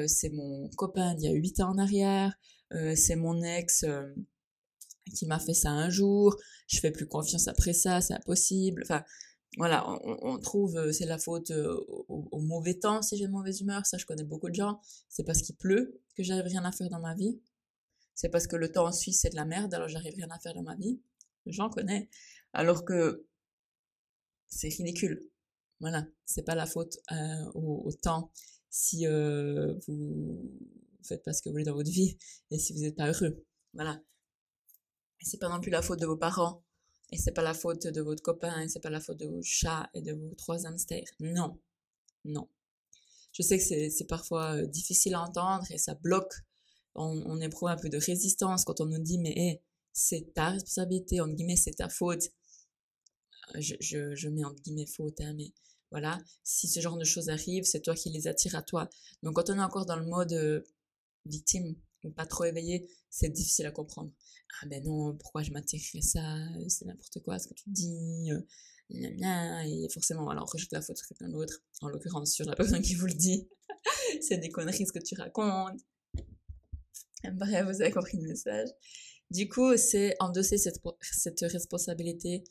c'est 0.07 0.29
mon 0.29 0.69
copain 0.75 1.13
d'il 1.13 1.29
y 1.29 1.31
a 1.31 1.35
huit 1.35 1.59
ans 1.59 1.69
en 1.69 1.77
arrière, 1.77 2.35
c'est 2.71 3.15
mon 3.15 3.41
ex 3.41 3.83
euh, 3.83 4.13
qui 5.15 5.25
m'a 5.25 5.39
fait 5.39 5.53
ça 5.53 5.69
un 5.69 5.89
jour, 5.89 6.35
je 6.67 6.79
fais 6.79 6.91
plus 6.91 7.07
confiance 7.07 7.47
après 7.47 7.73
ça, 7.73 8.01
c'est 8.01 8.13
impossible. 8.13 8.81
Enfin, 8.83 9.03
voilà, 9.57 9.87
on, 10.03 10.17
on 10.21 10.39
trouve 10.39 10.77
euh, 10.77 10.91
c'est 10.91 11.05
la 11.05 11.17
faute 11.17 11.51
au, 11.51 12.39
mauvais 12.41 12.73
temps 12.73 13.01
si 13.01 13.17
j'ai 13.17 13.27
de 13.27 13.31
mauvaise 13.31 13.61
humeur. 13.61 13.85
Ça, 13.85 13.97
je 13.97 14.05
connais 14.05 14.23
beaucoup 14.23 14.49
de 14.49 14.55
gens. 14.55 14.79
C'est 15.09 15.23
parce 15.23 15.41
qu'il 15.41 15.55
pleut 15.55 16.01
que 16.15 16.23
j'arrive 16.23 16.45
rien 16.45 16.65
à 16.65 16.71
faire 16.71 16.89
dans 16.89 16.99
ma 16.99 17.15
vie. 17.15 17.39
C'est 18.15 18.29
parce 18.29 18.47
que 18.47 18.55
le 18.55 18.71
temps 18.71 18.85
en 18.87 18.91
Suisse 18.91 19.21
c'est 19.21 19.29
de 19.29 19.35
la 19.35 19.45
merde, 19.45 19.73
alors 19.73 19.87
j'arrive 19.89 20.15
rien 20.15 20.29
à 20.31 20.39
faire 20.39 20.53
dans 20.53 20.63
ma 20.63 20.75
vie. 20.75 20.99
J'en 21.45 21.69
connais. 21.69 22.09
Alors 22.53 22.85
que 22.85 23.25
c'est 24.47 24.69
ridicule. 24.69 25.29
Voilà, 25.81 26.07
c'est 26.25 26.43
pas 26.43 26.55
la 26.55 26.65
faute 26.65 26.97
au, 27.53 27.91
temps 28.01 28.31
si 28.69 29.05
euh, 29.07 29.73
vous 29.87 30.51
faites 31.05 31.23
pas 31.23 31.33
ce 31.33 31.41
que 31.41 31.49
vous 31.49 31.53
voulez 31.53 31.63
dans 31.63 31.75
votre 31.75 31.89
vie 31.89 32.17
et 32.51 32.59
si 32.59 32.73
vous 32.73 32.79
n'êtes 32.79 32.95
pas 32.95 33.07
heureux. 33.07 33.43
Voilà. 33.73 34.01
Et 35.21 35.25
c'est 35.25 35.37
pas 35.37 35.49
non 35.49 35.61
plus 35.61 35.71
la 35.71 35.81
faute 35.81 35.99
de 35.99 36.05
vos 36.05 36.17
parents 36.17 36.63
et 37.11 37.17
c'est 37.17 37.31
pas 37.31 37.41
la 37.41 37.53
faute 37.53 37.87
de 37.87 38.01
votre 38.01 38.23
copain 38.23 38.61
et 38.61 38.67
c'est 38.67 38.79
pas 38.79 38.89
la 38.89 38.99
faute 38.99 39.17
de 39.17 39.27
vos 39.27 39.41
chats 39.43 39.89
et 39.93 40.01
de 40.01 40.13
vos 40.13 40.33
trois 40.35 40.65
hamsters. 40.65 41.05
Non. 41.19 41.59
Non. 42.23 42.49
Je 43.33 43.41
sais 43.41 43.57
que 43.57 43.89
c'est 43.89 44.07
parfois 44.07 44.55
euh, 44.55 44.65
difficile 44.65 45.13
à 45.13 45.21
entendre 45.21 45.65
et 45.69 45.77
ça 45.77 45.93
bloque. 45.95 46.33
On, 46.97 47.41
éprouve 47.41 47.67
un 47.67 47.75
peu 47.75 47.89
de 47.89 47.97
résistance 47.97 48.63
quand 48.63 48.79
on 48.79 48.85
nous 48.85 49.01
dit 49.01 49.17
mais 49.19 49.33
hey, 49.35 49.61
c'est 49.91 50.33
ta 50.33 50.51
responsabilité, 50.51 51.19
entre 51.19 51.35
guillemets, 51.35 51.57
c'est 51.57 51.73
ta 51.73 51.89
faute. 51.89 52.23
Je, 53.55 53.75
je, 53.81 54.29
mets 54.29 54.45
entre 54.45 54.61
guillemets 54.61 54.85
faute, 54.85 55.19
hein, 55.19 55.33
mais 55.35 55.51
voilà, 55.91 56.17
si 56.43 56.67
ce 56.67 56.79
genre 56.79 56.97
de 56.97 57.03
choses 57.03 57.29
arrivent, 57.29 57.65
c'est 57.65 57.81
toi 57.81 57.95
qui 57.95 58.09
les 58.09 58.27
attires 58.27 58.55
à 58.55 58.61
toi. 58.61 58.89
Donc 59.23 59.35
quand 59.35 59.49
on 59.49 59.57
est 59.57 59.63
encore 59.63 59.85
dans 59.85 59.97
le 59.97 60.05
mode 60.05 60.33
euh, 60.33 60.61
victime 61.25 61.75
ou 62.03 62.11
pas 62.11 62.25
trop 62.25 62.43
éveillé, 62.45 62.89
c'est 63.09 63.29
difficile 63.29 63.65
à 63.65 63.71
comprendre. 63.71 64.11
Ah 64.61 64.67
ben 64.67 64.83
non, 64.83 65.15
pourquoi 65.17 65.43
je 65.43 65.51
m'attirerais 65.51 66.01
ça? 66.01 66.37
C'est 66.67 66.85
n'importe 66.85 67.19
quoi 67.23 67.39
ce 67.39 67.47
que 67.47 67.53
tu 67.53 67.69
dis. 67.69 68.31
Euh, 68.31 68.41
et 68.91 69.87
forcément, 69.91 70.29
alors 70.29 70.43
on 70.47 70.51
rejette 70.51 70.71
la 70.71 70.81
faute 70.81 70.97
sur 70.97 71.07
quelqu'un 71.07 71.29
d'autre, 71.29 71.63
en 71.81 71.89
l'occurrence 71.89 72.33
sur 72.33 72.45
la 72.45 72.55
personne 72.55 72.81
qui 72.81 72.95
vous 72.95 73.07
le 73.07 73.13
dit. 73.13 73.47
c'est 74.21 74.37
des 74.37 74.49
conneries 74.49 74.85
ce 74.85 74.91
que 74.91 74.99
tu 74.99 75.15
racontes. 75.15 75.81
Bref, 77.33 77.65
vous 77.65 77.81
avez 77.81 77.91
compris 77.91 78.17
le 78.17 78.27
message. 78.27 78.69
Du 79.31 79.49
coup, 79.49 79.75
c'est 79.75 80.15
endosser 80.19 80.57
cette, 80.59 80.79
cette 81.01 81.39
responsabilité 81.41 82.43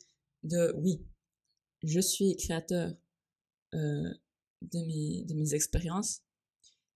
de 0.43 0.73
oui, 0.77 1.01
je 1.83 1.99
suis 1.99 2.35
créateur 2.35 2.93
euh, 3.73 4.13
de, 4.61 4.79
mes, 4.85 5.23
de 5.23 5.33
mes 5.33 5.53
expériences. 5.53 6.21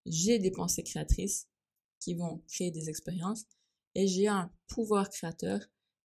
J'ai 0.05 0.39
des 0.39 0.51
pensées 0.51 0.83
créatrices 0.83 1.47
qui 1.99 2.15
vont 2.15 2.41
créer 2.47 2.71
des 2.71 2.89
expériences 2.89 3.45
et 3.95 4.07
j'ai 4.07 4.27
un 4.27 4.51
pouvoir 4.67 5.09
créateur 5.09 5.59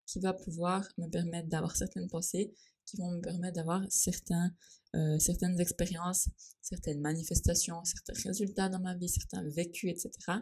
qui 0.05 0.19
va 0.19 0.33
pouvoir 0.33 0.87
me 0.97 1.07
permettre 1.07 1.49
d'avoir 1.49 1.75
certaines 1.75 2.07
pensées 2.07 2.53
qui 2.85 2.97
vont 2.97 3.11
me 3.11 3.21
permettre 3.21 3.55
d'avoir 3.55 3.81
certains, 3.89 4.51
euh, 4.95 5.17
certaines 5.19 5.59
expériences, 5.59 6.29
certaines 6.61 7.01
manifestations, 7.01 7.83
certains 7.83 8.13
résultats 8.23 8.69
dans 8.69 8.79
ma 8.79 8.95
vie, 8.95 9.09
certains 9.09 9.43
vécus, 9.49 9.91
etc. 9.91 10.39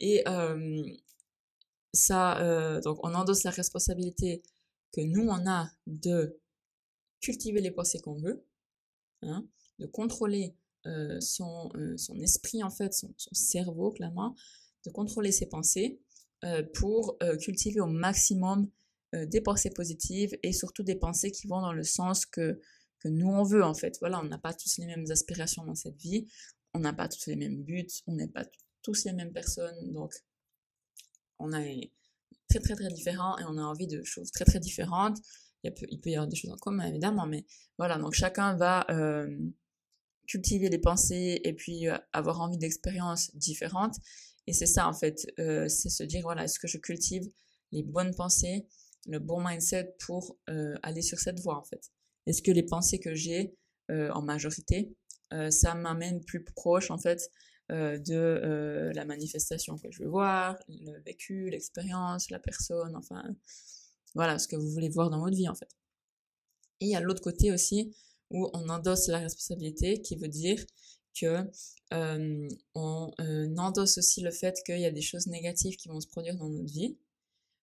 Et 0.00 0.26
euh, 0.28 0.82
ça, 1.92 2.40
euh, 2.42 2.80
donc 2.82 2.98
on 3.02 3.14
endosse 3.14 3.42
la 3.44 3.50
responsabilité 3.50 4.42
que 4.92 5.00
nous, 5.00 5.28
on 5.28 5.48
a 5.48 5.70
de 5.86 6.38
cultiver 7.20 7.60
les 7.60 7.70
pensées 7.70 8.00
qu'on 8.00 8.16
veut, 8.16 8.44
hein, 9.22 9.46
de 9.78 9.86
contrôler 9.86 10.54
son, 11.20 11.70
son 11.98 12.18
esprit, 12.20 12.62
en 12.62 12.70
fait, 12.70 12.94
son 12.94 13.12
cerveau, 13.32 13.90
clairement, 13.90 14.34
de 14.88 14.92
contrôler 14.92 15.32
ses 15.32 15.46
pensées 15.46 16.00
euh, 16.44 16.62
pour 16.74 17.16
euh, 17.22 17.36
cultiver 17.36 17.80
au 17.80 17.86
maximum 17.86 18.70
euh, 19.14 19.26
des 19.26 19.40
pensées 19.40 19.70
positives 19.70 20.38
et 20.42 20.52
surtout 20.52 20.82
des 20.82 20.94
pensées 20.94 21.30
qui 21.30 21.46
vont 21.46 21.60
dans 21.60 21.72
le 21.72 21.82
sens 21.82 22.26
que, 22.26 22.60
que 23.00 23.08
nous 23.08 23.28
on 23.28 23.42
veut 23.42 23.64
en 23.64 23.74
fait. 23.74 23.96
Voilà, 24.00 24.20
on 24.20 24.24
n'a 24.24 24.38
pas 24.38 24.54
tous 24.54 24.78
les 24.78 24.86
mêmes 24.86 25.04
aspirations 25.10 25.64
dans 25.64 25.74
cette 25.74 25.96
vie, 25.96 26.26
on 26.74 26.80
n'a 26.80 26.92
pas 26.92 27.08
tous 27.08 27.26
les 27.26 27.34
mêmes 27.36 27.62
buts, 27.64 27.88
on 28.06 28.14
n'est 28.14 28.28
pas 28.28 28.44
tous 28.82 29.04
les 29.04 29.12
mêmes 29.12 29.32
personnes, 29.32 29.92
donc 29.92 30.12
on 31.40 31.52
est 31.52 31.90
très 32.48 32.60
très 32.60 32.74
très 32.74 32.88
différents 32.88 33.36
et 33.38 33.44
on 33.44 33.58
a 33.58 33.62
envie 33.62 33.88
de 33.88 34.02
choses 34.04 34.30
très 34.30 34.44
très 34.44 34.60
différentes. 34.60 35.18
Il, 35.64 35.74
peut, 35.74 35.86
il 35.90 36.00
peut 36.00 36.10
y 36.10 36.14
avoir 36.14 36.28
des 36.28 36.36
choses 36.36 36.52
en 36.52 36.56
commun 36.56 36.86
évidemment, 36.86 37.26
mais 37.26 37.44
voilà, 37.78 37.98
donc 37.98 38.14
chacun 38.14 38.56
va 38.56 38.86
cultiver 40.28 40.68
les 40.68 40.78
pensées 40.78 41.40
et 41.42 41.52
puis 41.52 41.86
avoir 42.12 42.40
envie 42.40 42.58
d'expériences 42.58 43.34
différentes 43.34 43.96
et 44.48 44.54
c'est 44.54 44.64
ça, 44.64 44.88
en 44.88 44.94
fait, 44.94 45.26
euh, 45.38 45.68
c'est 45.68 45.90
se 45.90 46.02
dire, 46.02 46.22
voilà, 46.22 46.44
est-ce 46.44 46.58
que 46.58 46.66
je 46.66 46.78
cultive 46.78 47.22
les 47.70 47.82
bonnes 47.82 48.14
pensées, 48.14 48.66
le 49.06 49.18
bon 49.18 49.46
mindset 49.46 49.94
pour 50.00 50.38
euh, 50.48 50.74
aller 50.82 51.02
sur 51.02 51.18
cette 51.18 51.38
voie, 51.40 51.58
en 51.58 51.64
fait? 51.64 51.92
Est-ce 52.24 52.40
que 52.40 52.50
les 52.50 52.62
pensées 52.62 52.98
que 52.98 53.14
j'ai 53.14 53.54
euh, 53.90 54.10
en 54.12 54.22
majorité, 54.22 54.96
ça 55.50 55.74
m'amène 55.74 56.24
plus 56.24 56.42
proche, 56.42 56.90
en 56.90 56.96
fait, 56.96 57.30
de 57.68 58.90
la 58.94 59.04
manifestation 59.04 59.76
que 59.76 59.90
je 59.90 60.02
veux 60.02 60.08
voir, 60.08 60.58
le 60.68 60.98
vécu, 61.02 61.50
l'expérience, 61.50 62.30
la 62.30 62.38
personne, 62.38 62.96
enfin, 62.96 63.22
voilà, 64.14 64.38
ce 64.38 64.48
que 64.48 64.56
vous 64.56 64.70
voulez 64.70 64.88
voir 64.88 65.10
dans 65.10 65.20
votre 65.20 65.36
vie, 65.36 65.50
en 65.50 65.54
fait. 65.54 65.68
Et 66.80 66.86
il 66.86 66.90
y 66.90 66.96
a 66.96 67.00
l'autre 67.00 67.20
côté 67.20 67.52
aussi, 67.52 67.94
où 68.30 68.48
on 68.54 68.70
endosse 68.70 69.08
la 69.08 69.18
responsabilité, 69.18 70.00
qui 70.00 70.16
veut 70.16 70.28
dire 70.28 70.64
que 71.14 71.50
on 72.74 73.10
endosse 73.56 73.98
aussi 73.98 74.20
le 74.20 74.30
fait 74.30 74.56
qu'il 74.64 74.80
y 74.80 74.86
a 74.86 74.90
des 74.90 75.02
choses 75.02 75.26
négatives 75.26 75.76
qui 75.76 75.88
vont 75.88 76.00
se 76.00 76.08
produire 76.08 76.36
dans 76.36 76.48
notre 76.48 76.72
vie. 76.72 76.96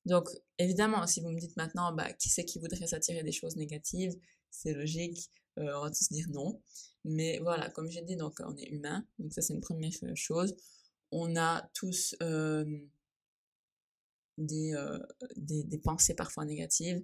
Donc, 0.06 0.30
évidemment, 0.60 1.08
si 1.08 1.22
vous 1.22 1.30
me 1.30 1.40
dites 1.40 1.58
maintenant, 1.58 1.92
bah, 1.94 2.14
qui 2.14 2.30
c'est 2.30 2.46
qui 2.46 2.60
voudrait 2.60 2.88
s'attirer 2.88 3.24
des 3.24 3.32
choses 3.32 3.56
négatives, 3.56 4.14
c'est 4.52 4.74
logique, 4.74 5.32
on 5.58 5.82
va 5.82 5.90
tous 5.90 6.10
dire 6.12 6.28
non. 6.30 6.62
Mais 7.06 7.40
voilà, 7.40 7.70
comme 7.70 7.90
j'ai 7.90 8.02
dit, 8.02 8.16
donc 8.16 8.40
on 8.40 8.56
est 8.58 8.70
humain, 8.70 9.06
donc 9.20 9.34
ça 9.34 9.42
c'est 9.42 9.54
une 9.54 9.62
première 9.62 9.92
chose. 10.16 10.56
On 11.12 11.36
a 11.36 11.70
tous 11.74 12.16
des, 14.38 14.74
des, 15.38 15.64
des, 15.64 15.78
pensées 15.78 16.16
parfois 16.16 16.46
négatives. 16.46 17.04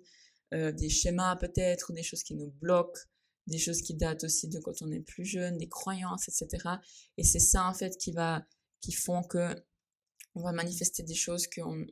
des 0.51 0.89
schémas 0.89 1.35
peut-être, 1.35 1.93
des 1.93 2.03
choses 2.03 2.23
qui 2.23 2.35
nous 2.35 2.51
bloquent, 2.51 2.99
des 3.47 3.57
choses 3.57 3.81
qui 3.81 3.95
datent 3.95 4.23
aussi 4.23 4.47
de 4.47 4.59
quand 4.59 4.81
on 4.81 4.91
est 4.91 4.99
plus 4.99 5.25
jeune, 5.25 5.57
des 5.57 5.69
croyances, 5.69 6.27
etc. 6.27 6.75
Et 7.17 7.23
c'est 7.23 7.39
ça 7.39 7.67
en 7.67 7.73
fait 7.73 7.97
qui 7.97 8.11
va, 8.11 8.45
qui 8.81 8.91
font 8.91 9.23
que 9.23 9.55
on 10.35 10.41
va 10.41 10.51
manifester 10.51 11.03
des 11.03 11.15
choses 11.15 11.47
qu'on 11.47 11.85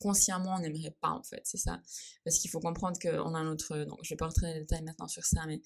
consciemment 0.00 0.56
on 0.56 0.60
n'aimerait 0.60 0.96
pas 1.00 1.10
en 1.10 1.22
fait, 1.22 1.42
c'est 1.44 1.58
ça. 1.58 1.80
Parce 2.24 2.38
qu'il 2.38 2.50
faut 2.50 2.60
comprendre 2.60 2.98
qu'on 2.98 3.34
a 3.34 3.42
notre, 3.44 3.84
donc 3.84 3.98
je 4.02 4.10
vais 4.10 4.16
pas 4.16 4.26
rentrer 4.26 4.46
dans 4.46 4.54
les 4.54 4.60
détails 4.60 4.82
maintenant 4.82 5.08
sur 5.08 5.24
ça, 5.24 5.44
mais 5.46 5.60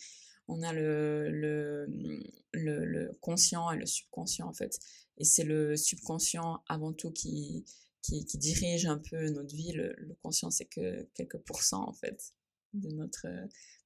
on 0.49 0.62
a 0.62 0.73
le, 0.73 1.31
le, 1.31 1.87
le, 2.52 2.85
le 2.85 3.12
conscient 3.21 3.71
et 3.71 3.78
le 3.78 3.87
subconscient 3.87 4.47
en 4.47 4.52
fait. 4.52 4.78
Et 5.19 5.25
c'est 5.25 5.45
le 5.45 5.76
subconscient 5.76 6.62
avant 6.69 6.93
tout 6.93 7.12
qui, 7.12 7.64
qui, 8.02 8.26
qui, 8.26 8.37
dirige 8.38 8.87
un 8.87 8.99
peu 8.99 9.31
notre 9.31 9.54
vie. 9.54 9.73
Le, 9.73 9.95
le 9.97 10.14
conscient, 10.23 10.50
c'est 10.50 10.66
que 10.66 11.09
quelques 11.14 11.38
pourcents 11.38 11.88
en 11.88 11.93
fait 11.93 12.35
de, 12.75 12.90
notre, 12.90 13.26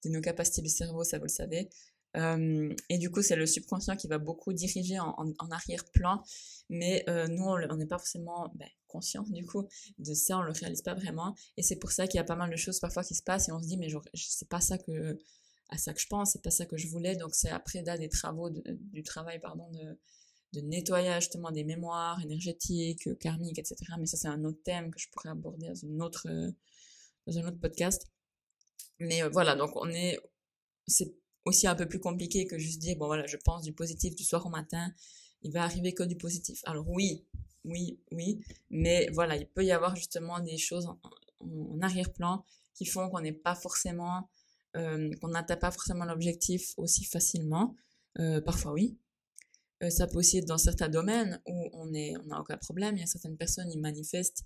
de 0.04 0.10
nos 0.10 0.20
capacités 0.20 0.62
du 0.62 0.68
cerveau, 0.68 1.04
ça 1.04 1.18
vous 1.18 1.24
le 1.24 1.30
savez. 1.30 1.68
Euh, 2.16 2.74
et 2.88 2.98
du 2.98 3.10
coup, 3.10 3.22
c'est 3.22 3.36
le 3.36 3.46
subconscient 3.46 3.96
qui 3.96 4.08
va 4.08 4.18
beaucoup 4.18 4.52
diriger 4.52 4.98
en, 4.98 5.34
arrière-plan. 5.50 6.22
Mais 6.70 7.04
euh, 7.08 7.26
nous, 7.28 7.44
on 7.44 7.76
n'est 7.76 7.86
pas 7.86 7.98
forcément 7.98 8.50
ben, 8.54 8.68
conscient 8.86 9.22
du 9.28 9.44
coup 9.44 9.66
de 9.98 10.14
ça, 10.14 10.38
on 10.38 10.42
le 10.42 10.52
réalise 10.52 10.82
pas 10.82 10.94
vraiment. 10.94 11.34
Et 11.56 11.62
c'est 11.62 11.76
pour 11.76 11.92
ça 11.92 12.06
qu'il 12.06 12.16
y 12.16 12.20
a 12.20 12.24
pas 12.24 12.36
mal 12.36 12.50
de 12.50 12.56
choses 12.56 12.80
parfois 12.80 13.04
qui 13.04 13.14
se 13.14 13.22
passent 13.22 13.48
et 13.48 13.52
on 13.52 13.60
se 13.60 13.66
dit, 13.66 13.76
mais 13.76 13.88
c'est 14.14 14.48
pas 14.48 14.60
ça 14.60 14.78
que 14.78 15.18
à 15.70 15.76
ça 15.76 15.92
que 15.92 16.00
je 16.00 16.06
pense, 16.06 16.32
c'est 16.32 16.42
pas 16.42 16.50
ça 16.50 16.64
que 16.64 16.76
je 16.78 16.88
voulais. 16.88 17.16
Donc 17.16 17.34
c'est 17.34 17.50
après 17.50 17.82
là 17.82 17.98
des 17.98 18.08
travaux, 18.08 18.50
du 18.50 19.02
travail 19.02 19.38
pardon 19.40 19.70
de, 19.70 20.60
nettoyage 20.62 21.24
justement 21.24 21.50
des 21.50 21.64
mémoires 21.64 22.20
énergétiques, 22.22 23.18
karmiques, 23.18 23.58
etc. 23.58 23.76
Mais 23.98 24.06
ça 24.06 24.16
c'est 24.16 24.28
un 24.28 24.44
autre 24.44 24.60
thème 24.64 24.90
que 24.90 24.98
je 24.98 25.08
pourrais 25.10 25.28
aborder 25.28 25.68
dans 25.68 25.74
une 25.74 26.02
autre 26.02 26.26
dans 27.26 27.38
un 27.38 27.46
autre 27.46 27.60
podcast. 27.60 28.06
Mais 29.00 29.22
euh, 29.22 29.28
voilà, 29.28 29.54
donc 29.54 29.70
on 29.76 29.88
est 29.88 30.18
c'est 30.86 31.14
aussi 31.44 31.66
un 31.66 31.74
peu 31.74 31.86
plus 31.86 32.00
compliqué 32.00 32.46
que 32.46 32.58
juste 32.58 32.80
dire, 32.80 32.96
bon 32.96 33.06
voilà, 33.06 33.26
je 33.26 33.36
pense 33.36 33.62
du 33.62 33.72
positif 33.72 34.14
du 34.14 34.24
soir 34.24 34.44
au 34.46 34.50
matin, 34.50 34.92
il 35.42 35.52
va 35.52 35.62
arriver 35.62 35.94
que 35.94 36.02
du 36.02 36.16
positif. 36.16 36.60
Alors 36.64 36.88
oui, 36.88 37.26
oui, 37.64 38.00
oui, 38.12 38.40
mais 38.70 39.08
voilà, 39.12 39.36
il 39.36 39.46
peut 39.46 39.64
y 39.64 39.72
avoir 39.72 39.96
justement 39.96 40.40
des 40.40 40.58
choses 40.58 40.86
en, 40.86 40.98
arrière-plan 41.80 42.44
qui 42.74 42.86
font 42.86 43.08
qu'on 43.08 43.20
n'est 43.20 43.32
pas 43.32 43.54
forcément, 43.54 44.28
euh, 44.76 45.10
qu'on 45.20 45.28
n'atteint 45.28 45.56
pas 45.56 45.70
forcément 45.70 46.04
l'objectif 46.04 46.74
aussi 46.76 47.04
facilement. 47.04 47.76
Euh, 48.18 48.40
parfois 48.40 48.72
oui. 48.72 48.98
Ça 49.90 50.08
peut 50.08 50.18
aussi 50.18 50.38
être 50.38 50.44
dans 50.44 50.58
certains 50.58 50.88
domaines 50.88 51.40
où 51.46 51.70
on 51.72 51.94
est, 51.94 52.16
on 52.16 52.24
n'a 52.24 52.40
aucun 52.40 52.56
problème. 52.56 52.96
Il 52.96 53.00
y 53.00 53.04
a 53.04 53.06
certaines 53.06 53.36
personnes, 53.36 53.70
ils 53.70 53.78
manifestent 53.78 54.42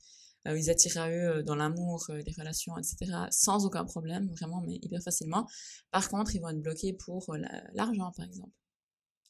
ils 0.47 0.71
attirent 0.71 0.99
à 0.99 1.11
eux 1.11 1.39
euh, 1.39 1.43
dans 1.43 1.55
l'amour, 1.55 2.05
euh, 2.11 2.19
les 2.19 2.33
relations, 2.33 2.77
etc., 2.77 3.13
sans 3.31 3.65
aucun 3.65 3.85
problème, 3.85 4.29
vraiment, 4.31 4.61
mais 4.61 4.77
hyper 4.83 5.03
facilement. 5.03 5.49
Par 5.91 6.09
contre, 6.09 6.35
ils 6.35 6.41
vont 6.41 6.49
être 6.49 6.61
bloqués 6.61 6.93
pour 6.93 7.35
l'argent, 7.75 8.13
par 8.17 8.27
exemple. 8.27 8.53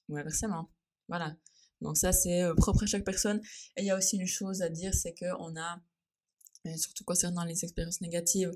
Ou 0.09 0.17
inversement. 0.17 0.71
Voilà. 1.09 1.37
Donc 1.81 1.97
ça, 1.97 2.13
c'est 2.13 2.45
propre 2.57 2.85
à 2.85 2.87
chaque 2.87 3.05
personne. 3.05 3.41
Et 3.77 3.83
il 3.83 3.87
y 3.87 3.91
a 3.91 3.97
aussi 3.97 4.17
une 4.17 4.27
chose 4.27 4.63
à 4.63 4.69
dire, 4.69 4.95
c'est 4.95 5.15
qu'on 5.15 5.57
a, 5.57 5.81
surtout 6.77 7.05
concernant 7.05 7.45
les 7.45 7.65
expériences 7.65 8.01
négatives, 8.01 8.53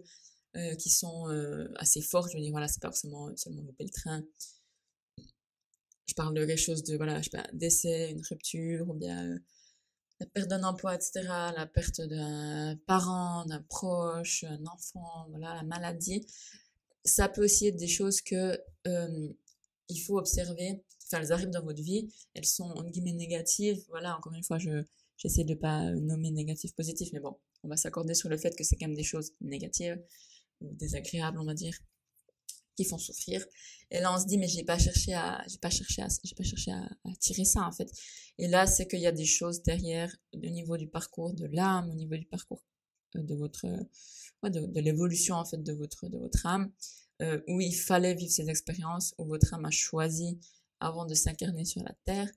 qui 0.79 0.89
sont 0.89 1.27
assez 1.77 2.01
fortes, 2.01 2.31
je 2.31 2.37
veux 2.39 2.43
dire, 2.43 2.53
voilà, 2.53 2.69
c'est 2.69 2.81
pas 2.81 2.89
forcément 2.89 3.35
seulement 3.37 3.63
louper 3.63 3.85
le 3.85 3.91
train. 3.91 4.23
Je 6.07 6.15
parle 6.15 6.35
de 6.35 6.47
quelque 6.47 6.59
chose 6.59 6.83
de, 6.85 6.97
voilà, 6.97 7.19
je 7.19 7.25
sais 7.25 7.37
pas, 7.37 7.47
décès, 7.53 8.13
une 8.13 8.23
rupture, 8.23 8.89
ou 8.89 8.95
bien 8.95 9.39
la 10.20 10.26
perte 10.26 10.49
d'un 10.49 10.64
emploi, 10.64 10.94
etc., 10.94 11.23
la 11.25 11.66
perte 11.66 12.00
d'un 12.00 12.78
parent, 12.87 13.44
d'un 13.46 13.62
proche, 13.62 14.44
un 14.44 14.64
enfant, 14.66 15.26
voilà, 15.30 15.54
la 15.54 15.62
maladie, 15.62 16.26
ça 17.04 17.28
peut 17.28 17.44
aussi 17.44 17.68
être 17.68 17.76
des 17.76 17.88
choses 17.88 18.20
que 18.20 18.58
il 19.88 20.00
faut 20.00 20.18
observer. 20.18 20.82
Enfin, 21.06 21.23
elles 21.23 21.32
arrivent 21.32 21.50
dans 21.50 21.62
votre 21.62 21.82
vie, 21.82 22.12
elles 22.35 22.44
sont 22.46 22.64
en 22.64 22.82
guillemets 22.82 23.12
négatives. 23.12 23.85
Voilà, 23.88 24.16
encore 24.16 24.35
une 24.35 24.42
fois, 24.42 24.58
je 24.58 24.82
j'essaie 25.16 25.44
de 25.44 25.54
pas 25.54 25.92
nommer 25.92 26.30
négatif, 26.30 26.75
positif, 26.75 27.11
mais 27.12 27.20
bon, 27.20 27.37
on 27.62 27.68
va 27.68 27.76
s'accorder 27.76 28.14
sur 28.14 28.29
le 28.29 28.37
fait 28.37 28.55
que 28.55 28.64
c'est 28.64 28.76
quand 28.76 28.87
même 28.87 28.96
des 28.96 29.02
choses 29.02 29.33
négatives 29.40 29.98
ou 30.61 30.72
désagréables, 30.74 31.38
on 31.38 31.44
va 31.44 31.55
dire 31.55 31.79
qui 32.77 32.85
font 32.85 32.99
souffrir. 32.99 33.45
Et 33.91 34.01
là, 34.01 34.15
on 34.15 34.19
se 34.21 34.27
dit, 34.27 34.39
mais 34.39 34.49
j'ai 34.49 34.65
pas 34.65 34.79
cherché 34.79 35.15
à, 35.15 35.43
j'ai 35.49 35.59
pas 35.59 35.71
cherché 35.71 36.03
à, 36.03 36.09
j'ai 36.23 36.35
pas 36.35 36.45
cherché 36.45 36.73
à, 36.73 36.89
tirer 37.19 37.45
ça, 37.45 37.62
en 37.62 37.73
fait. 37.73 37.91
Et 38.39 38.49
là, 38.49 38.67
c'est 38.67 38.87
qu'il 38.87 39.01
y 39.01 39.07
a 39.07 39.12
des 39.12 39.25
choses 39.25 39.62
derrière, 39.62 40.15
au 40.35 40.39
niveau 40.39 40.77
du 40.77 40.89
parcours 40.89 41.33
de 41.33 41.47
l'âme, 41.47 41.91
au 41.91 41.95
niveau 41.95 42.17
du 42.17 42.27
parcours 42.27 42.62
euh, 43.17 43.23
de 43.23 43.35
votre, 43.35 43.67
ouais, 44.43 44.51
de, 44.51 44.81
l'évolution, 44.81 45.37
en 45.37 45.45
fait, 45.45 45.62
de 45.62 45.73
votre, 45.73 46.09
de 46.09 46.19
votre 46.19 46.47
âme, 46.47 46.71
euh, 47.23 47.41
où 47.49 47.61
il 47.61 47.75
fallait 47.75 48.15
vivre 48.15 48.31
ces 48.31 48.49
expériences, 48.51 49.15
où 49.19 49.25
votre 49.25 49.55
âme 49.55 49.65
a 49.65 49.71
choisi, 49.71 50.39
avant 50.81 51.07
de 51.07 51.15
s'incarner 51.15 51.65
sur 51.65 51.83
la 51.83 51.95
terre, 52.05 52.31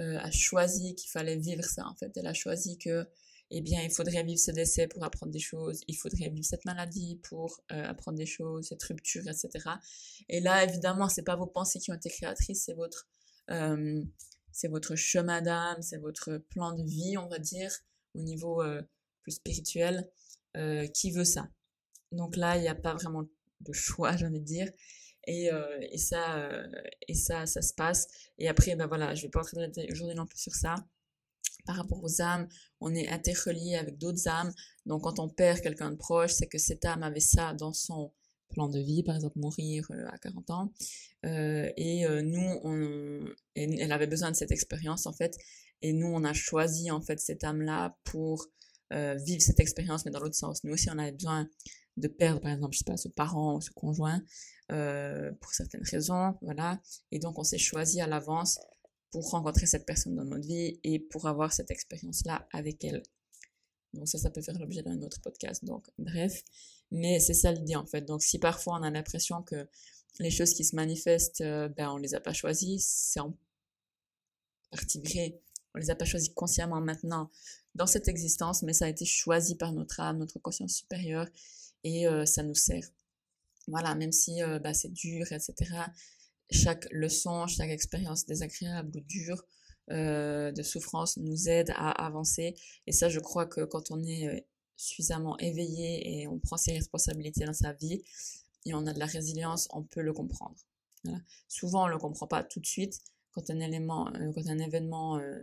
euh, 0.00 0.18
a 0.18 0.30
choisi 0.30 0.94
qu'il 0.94 1.10
fallait 1.10 1.36
vivre 1.36 1.64
ça, 1.64 1.86
en 1.86 1.94
fait. 1.94 2.10
Elle 2.16 2.26
a 2.26 2.34
choisi 2.34 2.78
que, 2.78 3.06
eh 3.50 3.60
bien, 3.60 3.82
il 3.82 3.90
faudrait 3.90 4.22
vivre 4.22 4.40
ce 4.40 4.50
décès 4.50 4.88
pour 4.88 5.04
apprendre 5.04 5.32
des 5.32 5.38
choses, 5.38 5.82
il 5.86 5.96
faudrait 5.96 6.28
vivre 6.28 6.44
cette 6.44 6.64
maladie 6.64 7.20
pour 7.22 7.60
euh, 7.72 7.84
apprendre 7.84 8.18
des 8.18 8.26
choses, 8.26 8.68
cette 8.68 8.82
rupture, 8.82 9.22
etc. 9.28 9.70
Et 10.28 10.40
là, 10.40 10.64
évidemment, 10.64 11.08
c'est 11.08 11.22
pas 11.22 11.36
vos 11.36 11.46
pensées 11.46 11.78
qui 11.78 11.90
ont 11.90 11.94
été 11.94 12.08
créatrices, 12.08 12.64
c'est 12.64 12.74
votre, 12.74 13.06
euh, 13.50 14.02
votre 14.64 14.96
chemin 14.96 15.42
d'âme, 15.42 15.80
c'est 15.82 15.98
votre 15.98 16.38
plan 16.38 16.72
de 16.72 16.82
vie, 16.82 17.16
on 17.18 17.28
va 17.28 17.38
dire, 17.38 17.70
au 18.14 18.20
niveau 18.20 18.62
euh, 18.62 18.82
plus 19.22 19.32
spirituel, 19.32 20.08
qui 20.94 21.10
veut 21.10 21.24
ça. 21.24 21.48
Donc 22.12 22.36
là, 22.36 22.56
il 22.56 22.60
n'y 22.60 22.68
a 22.68 22.76
pas 22.76 22.94
vraiment 22.94 23.24
de 23.60 23.72
choix, 23.72 24.16
j'ai 24.16 24.24
envie 24.26 24.38
de 24.38 24.44
dire. 24.44 24.70
Et, 25.26 25.50
et 25.90 25.98
ça, 25.98 26.48
et 27.08 27.14
ça, 27.14 27.44
ça 27.46 27.60
se 27.60 27.74
passe. 27.74 28.06
Et 28.38 28.46
après, 28.46 28.76
ben 28.76 28.86
voilà, 28.86 29.16
je 29.16 29.22
vais 29.22 29.30
pas 29.30 29.40
entrer 29.40 29.88
aujourd'hui 29.90 30.14
non 30.14 30.26
plus 30.26 30.38
sur 30.38 30.54
ça 30.54 30.76
par 31.64 31.76
rapport 31.76 32.02
aux 32.02 32.20
âmes, 32.20 32.48
on 32.80 32.94
est 32.94 33.08
interrelié 33.08 33.76
avec 33.76 33.98
d'autres 33.98 34.28
âmes. 34.28 34.52
Donc 34.86 35.02
quand 35.02 35.18
on 35.18 35.28
perd 35.28 35.60
quelqu'un 35.60 35.90
de 35.90 35.96
proche, 35.96 36.32
c'est 36.32 36.46
que 36.46 36.58
cette 36.58 36.84
âme 36.84 37.02
avait 37.02 37.20
ça 37.20 37.54
dans 37.54 37.72
son 37.72 38.12
plan 38.50 38.68
de 38.68 38.78
vie, 38.78 39.02
par 39.02 39.16
exemple 39.16 39.38
mourir 39.38 39.86
euh, 39.90 40.06
à 40.12 40.18
40 40.18 40.50
ans. 40.50 40.72
Euh, 41.24 41.70
et 41.76 42.06
euh, 42.06 42.22
nous, 42.22 42.60
on, 42.62 43.26
elle 43.54 43.92
avait 43.92 44.06
besoin 44.06 44.30
de 44.30 44.36
cette 44.36 44.52
expérience 44.52 45.06
en 45.06 45.12
fait. 45.12 45.36
Et 45.82 45.92
nous, 45.92 46.06
on 46.06 46.24
a 46.24 46.32
choisi 46.32 46.90
en 46.90 47.00
fait 47.00 47.20
cette 47.20 47.44
âme-là 47.44 47.96
pour 48.04 48.46
euh, 48.92 49.14
vivre 49.14 49.42
cette 49.42 49.60
expérience, 49.60 50.04
mais 50.04 50.10
dans 50.10 50.20
l'autre 50.20 50.36
sens. 50.36 50.62
Nous 50.62 50.72
aussi, 50.72 50.88
on 50.90 50.98
avait 50.98 51.12
besoin 51.12 51.48
de 51.96 52.08
perdre, 52.08 52.40
par 52.40 52.52
exemple, 52.52 52.74
je 52.74 52.78
sais 52.78 52.84
pas, 52.84 52.96
ce 52.96 53.08
parent 53.08 53.56
ou 53.56 53.60
ce 53.60 53.70
conjoint 53.70 54.22
euh, 54.72 55.32
pour 55.40 55.52
certaines 55.52 55.82
raisons, 55.84 56.34
voilà. 56.42 56.80
Et 57.10 57.18
donc, 57.18 57.38
on 57.38 57.44
s'est 57.44 57.58
choisi 57.58 58.00
à 58.00 58.06
l'avance 58.06 58.58
pour 59.14 59.30
rencontrer 59.30 59.66
cette 59.66 59.86
personne 59.86 60.16
dans 60.16 60.24
notre 60.24 60.44
vie 60.44 60.80
et 60.82 60.98
pour 60.98 61.28
avoir 61.28 61.52
cette 61.52 61.70
expérience-là 61.70 62.48
avec 62.52 62.82
elle. 62.82 63.00
Donc 63.92 64.08
ça, 64.08 64.18
ça 64.18 64.28
peut 64.28 64.42
faire 64.42 64.58
l'objet 64.58 64.82
d'un 64.82 65.00
autre 65.02 65.20
podcast. 65.20 65.64
Donc 65.64 65.88
bref, 65.98 66.42
mais 66.90 67.20
c'est 67.20 67.32
ça 67.32 67.52
l'idée 67.52 67.76
en 67.76 67.86
fait. 67.86 68.00
Donc 68.00 68.24
si 68.24 68.40
parfois 68.40 68.76
on 68.80 68.82
a 68.82 68.90
l'impression 68.90 69.40
que 69.44 69.68
les 70.18 70.32
choses 70.32 70.52
qui 70.52 70.64
se 70.64 70.74
manifestent, 70.74 71.42
euh, 71.42 71.68
ben 71.68 71.90
on 71.90 71.96
les 71.96 72.16
a 72.16 72.20
pas 72.20 72.32
choisies, 72.32 72.80
c'est 72.80 73.20
en 73.20 73.36
partie 74.72 75.00
vrai. 75.00 75.40
On 75.76 75.78
les 75.78 75.90
a 75.90 75.94
pas 75.94 76.06
choisies 76.06 76.34
consciemment 76.34 76.80
maintenant 76.80 77.30
dans 77.76 77.86
cette 77.86 78.08
existence, 78.08 78.64
mais 78.64 78.72
ça 78.72 78.86
a 78.86 78.88
été 78.88 79.04
choisi 79.04 79.54
par 79.54 79.72
notre 79.72 80.00
âme, 80.00 80.18
notre 80.18 80.40
conscience 80.40 80.74
supérieure, 80.74 81.28
et 81.84 82.08
euh, 82.08 82.26
ça 82.26 82.42
nous 82.42 82.56
sert. 82.56 82.88
Voilà, 83.68 83.94
même 83.94 84.10
si 84.10 84.42
euh, 84.42 84.58
ben, 84.58 84.74
c'est 84.74 84.92
dur, 84.92 85.30
etc 85.30 85.84
chaque 86.50 86.86
leçon, 86.90 87.46
chaque 87.46 87.70
expérience 87.70 88.26
désagréable 88.26 88.96
ou 88.96 89.00
dure 89.00 89.44
euh, 89.90 90.52
de 90.52 90.62
souffrance 90.62 91.16
nous 91.16 91.48
aide 91.48 91.70
à 91.76 91.90
avancer. 92.06 92.54
Et 92.86 92.92
ça, 92.92 93.08
je 93.08 93.20
crois 93.20 93.46
que 93.46 93.64
quand 93.64 93.90
on 93.90 94.02
est 94.02 94.28
euh, 94.28 94.40
suffisamment 94.76 95.38
éveillé 95.38 96.20
et 96.20 96.28
on 96.28 96.38
prend 96.38 96.56
ses 96.56 96.72
responsabilités 96.72 97.44
dans 97.44 97.52
sa 97.52 97.72
vie 97.72 98.02
et 98.66 98.74
on 98.74 98.86
a 98.86 98.92
de 98.92 98.98
la 98.98 99.06
résilience, 99.06 99.68
on 99.72 99.82
peut 99.82 100.02
le 100.02 100.12
comprendre. 100.12 100.56
Voilà. 101.04 101.20
Souvent, 101.48 101.84
on 101.84 101.88
le 101.88 101.98
comprend 101.98 102.26
pas 102.26 102.42
tout 102.42 102.60
de 102.60 102.66
suite 102.66 103.00
quand 103.32 103.50
un 103.50 103.60
élément, 103.60 104.08
euh, 104.14 104.32
quand 104.34 104.46
un 104.48 104.58
événement 104.58 105.18
euh, 105.18 105.40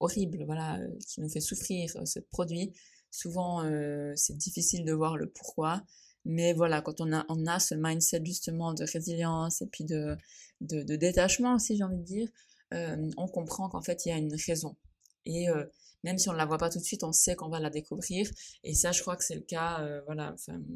horrible, 0.00 0.44
voilà, 0.44 0.78
euh, 0.78 0.88
qui 1.06 1.20
nous 1.20 1.28
fait 1.28 1.40
souffrir 1.40 1.94
euh, 1.96 2.04
se 2.04 2.20
produit. 2.20 2.72
Souvent, 3.10 3.62
c'est 4.16 4.36
difficile 4.36 4.84
de 4.84 4.92
voir 4.92 5.16
le 5.16 5.30
pourquoi. 5.30 5.82
Mais 6.28 6.52
voilà, 6.52 6.82
quand 6.82 7.00
on 7.00 7.10
a, 7.12 7.24
on 7.30 7.46
a 7.46 7.58
ce 7.58 7.74
mindset 7.74 8.22
justement 8.22 8.74
de 8.74 8.84
résilience 8.84 9.62
et 9.62 9.66
puis 9.66 9.84
de, 9.84 10.14
de, 10.60 10.96
détachement 10.96 11.54
aussi, 11.54 11.74
j'ai 11.74 11.84
envie 11.84 11.96
de 11.96 12.02
dire, 12.02 12.28
euh, 12.74 13.10
on 13.16 13.28
comprend 13.28 13.70
qu'en 13.70 13.80
fait, 13.80 14.04
il 14.04 14.10
y 14.10 14.12
a 14.12 14.18
une 14.18 14.34
raison. 14.46 14.76
Et 15.24 15.48
euh, 15.48 15.64
même 16.04 16.18
si 16.18 16.28
on 16.28 16.32
ne 16.32 16.36
la 16.36 16.44
voit 16.44 16.58
pas 16.58 16.68
tout 16.68 16.80
de 16.80 16.84
suite, 16.84 17.02
on 17.02 17.12
sait 17.12 17.34
qu'on 17.34 17.48
va 17.48 17.60
la 17.60 17.70
découvrir. 17.70 18.30
Et 18.62 18.74
ça, 18.74 18.92
je 18.92 19.00
crois 19.00 19.16
que 19.16 19.24
c'est 19.24 19.36
le 19.36 19.40
cas, 19.40 19.80
euh, 19.80 20.02
voilà, 20.04 20.34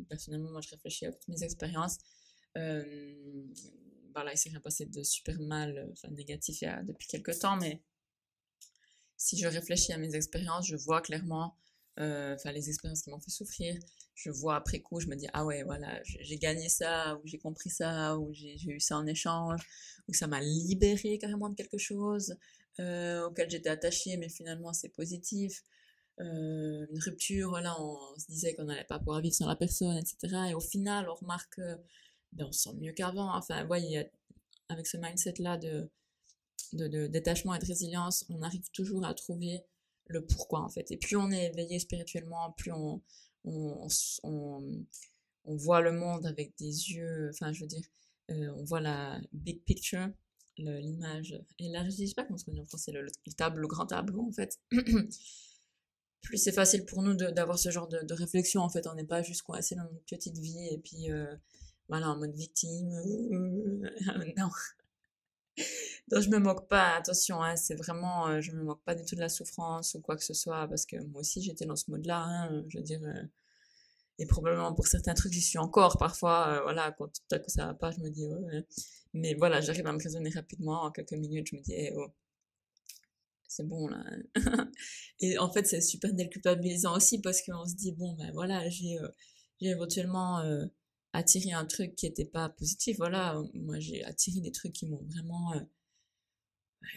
personnellement, 0.09 0.51
moi, 0.53 0.63
je 0.63 0.71
réfléchis 0.71 1.05
à 1.05 1.13
toutes 1.13 1.29
mes 1.29 1.43
expériences. 1.43 1.99
Voilà, 2.55 4.33
il 4.33 4.39
s'est 4.39 4.49
rien 4.49 4.61
passé 4.61 4.87
de 4.87 5.03
super 5.03 5.39
mal, 5.39 5.91
enfin, 5.93 6.09
négatif 6.15 6.63
depuis 6.85 7.09
quelques 7.09 7.39
temps, 7.39 7.57
mais 7.57 7.83
si 9.19 9.39
je 9.39 9.47
réfléchis 9.47 9.93
à 9.93 9.99
mes 9.99 10.15
expériences, 10.15 10.67
je 10.67 10.77
vois 10.77 11.03
clairement, 11.03 11.57
enfin, 11.99 12.53
les 12.53 12.69
expériences 12.71 13.03
qui 13.03 13.11
m'ont 13.11 13.21
fait 13.21 13.31
souffrir, 13.31 13.79
je 14.15 14.31
vois 14.31 14.57
après 14.57 14.81
coup, 14.81 15.01
je 15.01 15.07
me 15.09 15.17
dis, 15.17 15.27
ah 15.33 15.45
ouais, 15.45 15.63
voilà, 15.63 16.01
j'ai 16.05 16.37
gagné 16.37 16.69
ça, 16.69 17.17
ou 17.17 17.27
j'ai 17.27 17.39
compris 17.39 17.71
ça, 17.71 18.19
ou 18.19 18.33
j'ai 18.33 18.57
eu 18.67 18.81
ça 18.81 18.97
en 18.97 19.07
échange, 19.07 19.61
ou 20.09 20.13
ça 20.13 20.27
m'a 20.27 20.41
libéré 20.41 21.19
carrément 21.19 21.49
de 21.49 21.55
quelque 21.55 21.79
chose 21.79 22.37
euh, 22.81 23.27
auquel 23.27 23.51
j'étais 23.51 23.71
attachée, 23.71 24.17
mais 24.17 24.29
finalement 24.29 24.73
c'est 24.73 24.91
positif. 24.91 25.63
Euh, 26.21 26.87
une 26.91 26.99
rupture, 27.01 27.59
là, 27.61 27.75
on, 27.81 28.19
se 28.19 28.27
disait 28.27 28.55
qu'on 28.55 28.65
n'allait 28.65 28.85
pas 28.85 28.99
pouvoir 28.99 29.21
vivre 29.21 29.35
sans 29.35 29.47
la 29.47 29.57
personne, 29.57 29.97
etc. 29.97 30.51
Et 30.51 30.55
au 30.55 30.61
final, 30.61 31.09
on 31.09 31.15
remarque 31.15 31.57
que 31.57 31.77
ben, 32.33 32.47
on 32.47 32.53
se 32.53 32.63
sent 32.63 32.77
mieux 32.81 32.93
qu'avant. 32.93 33.35
Enfin, 33.35 33.65
voyez, 33.65 34.11
avec 34.69 34.87
ce 34.87 34.97
mindset-là 34.99 35.57
de, 35.59 35.91
de, 36.75 37.07
détachement 37.07 37.55
et 37.55 37.59
de 37.59 37.67
résilience, 37.67 38.25
on 38.29 38.43
arrive 38.43 38.71
toujours 38.73 39.05
à 39.05 39.15
trouver 39.15 39.63
le 40.07 40.25
pourquoi, 40.25 40.61
en 40.61 40.69
fait. 40.69 40.91
Et 40.91 40.97
plus 40.97 41.17
on 41.17 41.31
est 41.31 41.47
éveillé 41.47 41.79
spirituellement, 41.79 42.53
plus 42.53 42.73
on, 42.73 43.03
on, 43.45 43.89
on, 44.25 45.57
voit 45.57 45.81
le 45.81 45.93
monde 45.93 46.27
avec 46.27 46.57
des 46.59 46.91
yeux, 46.93 47.31
enfin, 47.33 47.53
je 47.53 47.61
veux 47.61 47.67
dire, 47.67 47.85
euh, 48.31 48.53
on 48.57 48.65
voit 48.65 48.81
la 48.81 49.21
big 49.33 49.63
picture, 49.65 50.09
l'image 50.59 51.41
élargie, 51.59 52.05
je 52.05 52.11
sais 52.11 52.15
pas 52.15 52.25
comment 52.25 52.39
on 52.47 52.53
dit 52.53 52.61
en 52.61 52.67
français, 52.67 52.93
le, 52.93 53.03
le, 53.03 53.33
tableau, 53.33 53.63
le 53.63 53.69
grand 53.69 53.87
tableau, 53.87 54.23
en 54.23 54.33
fait. 54.33 54.59
plus 56.23 56.39
c'est 56.39 56.53
facile 56.53 56.85
pour 56.85 57.03
nous 57.03 57.15
d'avoir 57.15 57.59
ce 57.59 57.71
genre 57.71 57.89
de, 57.89 58.15
réflexion, 58.15 58.63
en 58.63 58.69
fait. 58.69 58.87
On 58.87 58.95
n'est 58.95 59.05
pas 59.05 59.23
juste 59.23 59.43
coincé 59.43 59.75
dans 59.75 59.85
notre 59.85 60.05
petite 60.07 60.39
vie 60.39 60.69
et 60.71 60.79
puis, 60.79 61.11
euh, 61.11 61.35
voilà, 61.89 62.11
en 62.11 62.19
mode 62.19 62.35
victime. 62.35 62.89
non. 64.37 64.51
Donc 66.09 66.23
je 66.23 66.31
me 66.31 66.39
moque 66.39 66.69
pas, 66.69 66.97
attention, 66.97 67.43
hein, 67.43 67.57
c'est 67.57 67.75
vraiment, 67.75 68.29
euh, 68.29 68.41
je 68.41 68.53
me 68.53 68.63
moque 68.63 68.83
pas 68.85 68.95
du 68.95 69.05
tout 69.05 69.15
de 69.15 69.21
la 69.21 69.29
souffrance 69.29 69.95
ou 69.95 70.01
quoi 70.01 70.17
que 70.17 70.25
ce 70.25 70.35
soit, 70.35 70.67
parce 70.69 70.87
que 70.87 70.97
moi 71.07 71.21
aussi 71.21 71.43
j'étais 71.43 71.67
dans 71.67 71.77
ce 71.77 71.91
mode-là, 71.91 72.23
hein, 72.23 72.65
je 72.69 72.79
veux 72.79 72.85
dire, 72.85 73.03
euh, 73.05 73.23
et 74.19 74.27
probablement 74.27 74.75
pour 74.75 74.87
certains 74.87 75.15
trucs 75.15 75.33
j'y 75.33 75.41
suis 75.41 75.59
encore 75.59 75.99
parfois, 75.99 76.49
euh, 76.49 76.63
voilà, 76.63 76.93
quand 76.93 77.09
tout 77.09 77.35
à 77.35 77.39
coup 77.39 77.51
ça 77.51 77.67
va 77.67 77.75
pas, 77.75 77.91
je 77.91 78.01
me 78.01 78.11
dis, 78.11 78.27
mais 79.15 79.35
voilà, 79.35 79.61
j'arrive 79.61 79.87
à 79.87 79.93
me 79.93 80.03
raisonner 80.03 80.31
rapidement, 80.31 80.83
en 80.85 80.91
quelques 80.91 81.13
minutes, 81.13 81.49
je 81.51 81.57
me 81.57 81.63
dis, 81.63 81.73
eh, 81.75 81.93
oh, 81.97 82.09
c'est 83.49 83.67
bon 83.67 83.89
là. 83.89 84.03
et 85.21 85.39
en 85.39 85.51
fait 85.53 85.67
c'est 85.67 85.83
super 85.83 86.15
déculpabilisant 86.15 86.97
aussi 86.97 87.21
parce 87.21 87.43
qu'on 87.43 87.67
se 87.67 87.75
dit, 87.75 87.93
bon, 87.93 88.15
ben 88.15 88.31
voilà, 88.33 88.69
j'ai 88.71 88.99
éventuellement 89.61 90.43
attiré 91.13 91.53
un 91.53 91.67
truc 91.67 91.95
qui 91.97 92.07
n'était 92.07 92.25
pas 92.25 92.49
positif. 92.49 92.97
Voilà, 92.99 93.41
moi 93.55 93.79
j'ai 93.79 94.05
attiré 94.05 94.41
des 94.41 94.53
trucs 94.53 94.73
qui 94.73 94.87
m'ont 94.87 95.03
vraiment, 95.05 95.55
euh, 95.55 95.61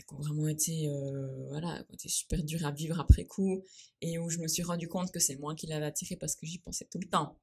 qui 0.07 0.13
ont 0.13 0.19
vraiment 0.19 0.47
été, 0.47 0.87
euh, 0.89 1.47
voilà, 1.49 1.83
qui 1.83 1.91
ont 1.91 1.93
été 1.95 2.09
super 2.09 2.43
durs 2.43 2.65
à 2.65 2.71
vivre 2.71 2.99
après 2.99 3.25
coup, 3.25 3.63
et 4.01 4.17
où 4.19 4.29
je 4.29 4.39
me 4.39 4.47
suis 4.47 4.63
rendu 4.63 4.87
compte 4.87 5.11
que 5.11 5.19
c'est 5.19 5.37
moi 5.37 5.55
qui 5.55 5.67
l'avais 5.67 5.85
attiré 5.85 6.15
parce 6.15 6.35
que 6.35 6.45
j'y 6.45 6.59
pensais 6.59 6.87
tout 6.91 6.99
le 6.99 7.09
temps. 7.09 7.39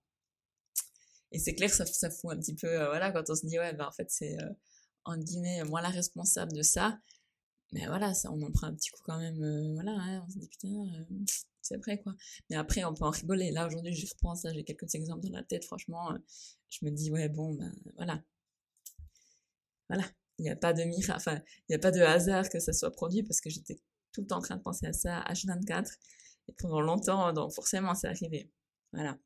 Et 1.33 1.39
c'est 1.39 1.55
clair, 1.55 1.71
ça, 1.73 1.87
ça 1.87 2.11
fout 2.11 2.33
un 2.33 2.39
petit 2.39 2.55
peu, 2.55 2.69
euh, 2.69 2.87
voilà, 2.89 3.11
quand 3.13 3.25
on 3.29 3.35
se 3.35 3.47
dit, 3.47 3.59
ouais, 3.59 3.73
ben 3.75 3.87
en 3.87 3.93
fait 3.93 4.11
c'est, 4.11 4.37
en 5.05 5.17
guillemets, 5.19 5.65
moi 5.65 5.81
la 5.83 5.91
responsable 5.91 6.53
de 6.53 6.63
ça. 6.63 6.99
Mais 7.73 7.87
voilà, 7.87 8.13
ça, 8.15 8.31
on 8.31 8.43
en 8.43 8.51
prend 8.53 8.67
un 8.67 8.75
petit 8.75 8.91
coup 8.91 9.01
quand 9.05 9.19
même, 9.19 9.75
voilà, 9.75 9.93
hein, 9.93 10.25
on 10.27 10.31
se 10.31 10.39
dit, 10.39 10.49
putain, 10.49 10.69
c'est 11.63 11.77
vrai 11.79 12.01
quoi. 12.01 12.15
Mais 12.51 12.57
après, 12.57 12.85
on 12.85 12.95
peut 12.95 13.05
en 13.05 13.11
rigoler. 13.11 13.51
Là, 13.51 13.67
aujourd'hui, 13.67 13.93
j'y 13.93 14.09
repense, 14.09 14.47
j'ai 14.53 14.65
quelques 14.65 14.95
exemples 14.95 15.27
dans 15.29 15.37
la 15.37 15.45
tête, 15.45 15.65
franchement, 15.65 16.13
je 16.69 16.85
me 16.85 16.91
dis, 16.91 17.11
ouais, 17.11 17.29
bon, 17.29 17.55
ben 17.55 17.75
voilà. 17.97 18.23
Voilà. 19.89 20.05
Il 20.39 20.43
n'y 20.43 20.51
a 20.51 20.57
pas 20.57 20.73
de 20.73 20.83
miracle, 20.85 21.13
enfin, 21.17 21.43
il 21.69 21.73
n'y 21.73 21.77
a 21.77 21.79
pas 21.79 21.91
de 21.91 22.01
hasard 22.01 22.49
que 22.49 22.59
ça 22.59 22.73
soit 22.73 22.91
produit 22.91 23.23
parce 23.23 23.41
que 23.41 23.51
j'étais 23.51 23.79
tout 24.13 24.23
le 24.23 24.27
temps 24.27 24.39
en 24.39 24.43
train 24.43 24.57
de 24.57 24.63
penser 24.63 24.87
à 24.87 24.93
ça, 24.93 25.23
H24, 25.29 25.87
et 26.49 26.53
pendant 26.59 26.81
longtemps, 26.81 27.33
donc 27.33 27.53
forcément, 27.53 27.95
c'est 27.95 28.09
arrivé. 28.09 28.51
Voilà. 28.93 29.19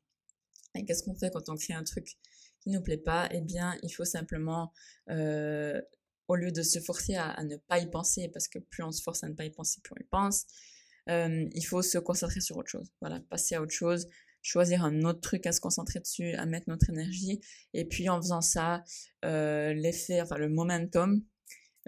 Et 0.75 0.85
qu'est-ce 0.85 1.03
qu'on 1.03 1.15
fait 1.15 1.31
quand 1.31 1.49
on 1.49 1.55
crée 1.55 1.73
un 1.73 1.83
truc 1.83 2.17
qui 2.59 2.69
nous 2.69 2.81
plaît 2.81 2.97
pas? 2.97 3.27
Eh 3.31 3.41
bien, 3.41 3.77
il 3.83 3.89
faut 3.89 4.05
simplement, 4.05 4.71
euh, 5.09 5.81
au 6.27 6.35
lieu 6.35 6.51
de 6.51 6.61
se 6.61 6.79
forcer 6.79 7.15
à, 7.15 7.43
ne 7.43 7.57
pas 7.57 7.79
y 7.79 7.89
penser, 7.89 8.29
parce 8.29 8.47
que 8.47 8.59
plus 8.59 8.83
on 8.83 8.91
se 8.91 9.01
force 9.01 9.23
à 9.23 9.29
ne 9.29 9.33
pas 9.33 9.45
y 9.45 9.49
penser, 9.49 9.81
plus 9.81 9.93
on 9.97 10.01
y 10.01 10.07
pense, 10.07 10.45
euh, 11.09 11.47
il 11.53 11.65
faut 11.65 11.81
se 11.81 11.97
concentrer 11.97 12.41
sur 12.41 12.57
autre 12.57 12.69
chose. 12.69 12.91
Voilà, 13.01 13.19
passer 13.29 13.55
à 13.55 13.61
autre 13.61 13.73
chose, 13.73 14.07
choisir 14.47 14.83
un 14.83 15.03
autre 15.03 15.21
truc 15.21 15.45
à 15.45 15.51
se 15.51 15.59
concentrer 15.59 15.99
dessus, 15.99 16.33
à 16.33 16.45
mettre 16.45 16.69
notre 16.69 16.89
énergie. 16.89 17.41
Et 17.73 17.85
puis 17.85 18.09
en 18.09 18.21
faisant 18.21 18.41
ça, 18.41 18.83
euh, 19.25 19.73
l'effet, 19.73 20.21
enfin 20.21 20.37
le 20.37 20.49
momentum, 20.49 21.21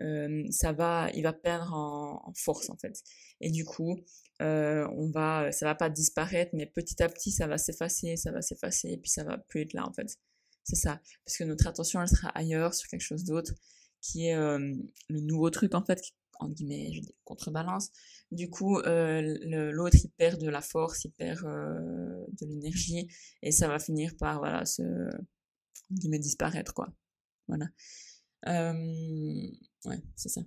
euh, 0.01 0.43
ça 0.51 0.71
va, 0.71 1.09
il 1.13 1.23
va 1.23 1.33
perdre 1.33 1.73
en, 1.73 2.33
force 2.35 2.69
en 2.69 2.77
fait. 2.77 3.01
Et 3.41 3.51
du 3.51 3.65
coup, 3.65 3.97
euh, 4.41 4.87
on 4.95 5.09
va, 5.09 5.51
ça 5.51 5.65
va 5.65 5.75
pas 5.75 5.89
disparaître, 5.89 6.51
mais 6.53 6.65
petit 6.65 7.01
à 7.01 7.09
petit, 7.09 7.31
ça 7.31 7.47
va 7.47 7.57
s'effacer, 7.57 8.17
ça 8.17 8.31
va 8.31 8.41
s'effacer, 8.41 8.89
et 8.89 8.97
puis 8.97 9.09
ça 9.09 9.23
va 9.23 9.37
plus 9.37 9.61
être 9.61 9.73
là 9.73 9.87
en 9.87 9.93
fait. 9.93 10.17
C'est 10.63 10.75
ça, 10.75 11.01
parce 11.25 11.37
que 11.37 11.43
notre 11.45 11.67
attention, 11.67 12.01
elle 12.01 12.07
sera 12.07 12.29
ailleurs, 12.29 12.73
sur 12.73 12.89
quelque 12.89 13.01
chose 13.01 13.23
d'autre, 13.23 13.53
qui 14.01 14.27
est 14.27 14.35
le 14.35 15.19
nouveau 15.21 15.49
truc 15.49 15.73
en 15.73 15.83
fait, 15.83 15.99
en 16.39 16.49
guillemets, 16.49 16.91
je 16.93 17.01
dis 17.01 17.15
contrebalance. 17.23 17.91
Du 18.31 18.49
coup, 18.49 18.79
euh, 18.79 19.21
l'autre, 19.71 19.97
il 20.03 20.09
perd 20.11 20.41
de 20.41 20.49
la 20.49 20.61
force, 20.61 21.03
il 21.05 21.11
perd 21.11 21.43
euh, 21.45 22.25
de 22.39 22.45
l'énergie, 22.47 23.07
et 23.41 23.51
ça 23.51 23.67
va 23.67 23.79
finir 23.79 24.15
par, 24.17 24.39
voilà, 24.39 24.65
se, 24.65 24.83
guillemets, 25.91 26.19
disparaître, 26.19 26.73
quoi. 26.73 26.89
Voilà. 27.47 27.67
Euh, 28.47 28.73
ouais, 29.85 30.01
c'est 30.15 30.29
ça. 30.29 30.41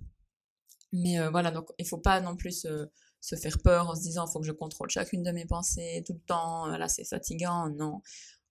Mais 0.91 1.19
euh, 1.19 1.29
voilà, 1.29 1.51
donc 1.51 1.69
il 1.77 1.87
faut 1.87 1.97
pas 1.97 2.21
non 2.21 2.35
plus 2.35 2.61
se, 2.61 2.87
se 3.21 3.35
faire 3.35 3.59
peur 3.61 3.89
en 3.89 3.95
se 3.95 4.01
disant, 4.01 4.25
il 4.27 4.31
faut 4.31 4.39
que 4.39 4.45
je 4.45 4.51
contrôle 4.51 4.89
chacune 4.89 5.23
de 5.23 5.31
mes 5.31 5.45
pensées 5.45 6.03
tout 6.05 6.13
le 6.13 6.19
temps, 6.19 6.67
là, 6.67 6.87
c'est 6.87 7.05
fatigant, 7.05 7.69
non 7.69 8.01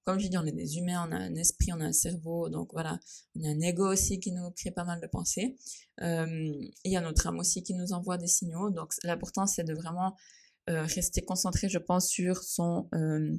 comme 0.05 0.19
je 0.19 0.29
dis, 0.29 0.37
on 0.37 0.45
est 0.45 0.53
des 0.53 0.79
humains, 0.79 1.07
on 1.09 1.13
a 1.13 1.17
un 1.17 1.35
esprit, 1.37 1.73
on 1.73 1.81
a 1.81 1.85
un 1.85 1.93
cerveau, 1.93 2.49
donc 2.49 2.73
voilà, 2.73 2.99
on 3.37 3.45
a 3.45 3.49
un 3.49 3.61
ego 3.61 3.87
aussi 3.87 4.19
qui 4.19 4.33
nous 4.33 4.51
crée 4.51 4.71
pas 4.71 4.85
mal 4.85 5.01
de 5.01 5.07
pensées. 5.07 5.57
Euh, 6.01 6.53
il 6.85 6.93
y 6.93 6.97
a 6.97 7.01
notre 7.01 7.27
âme 7.27 7.39
aussi 7.39 7.63
qui 7.63 7.75
nous 7.75 7.93
envoie 7.93 8.19
des 8.19 8.27
signaux. 8.27 8.71
Donc 8.71 8.93
l'important 9.05 9.47
c'est 9.47 9.65
de 9.65 9.75
vraiment 9.75 10.17
euh, 10.71 10.85
rester 10.85 11.23
concentré, 11.23 11.69
je 11.69 11.79
pense, 11.79 12.09
sur 12.09 12.43
son 12.43 12.89
euh, 12.95 13.37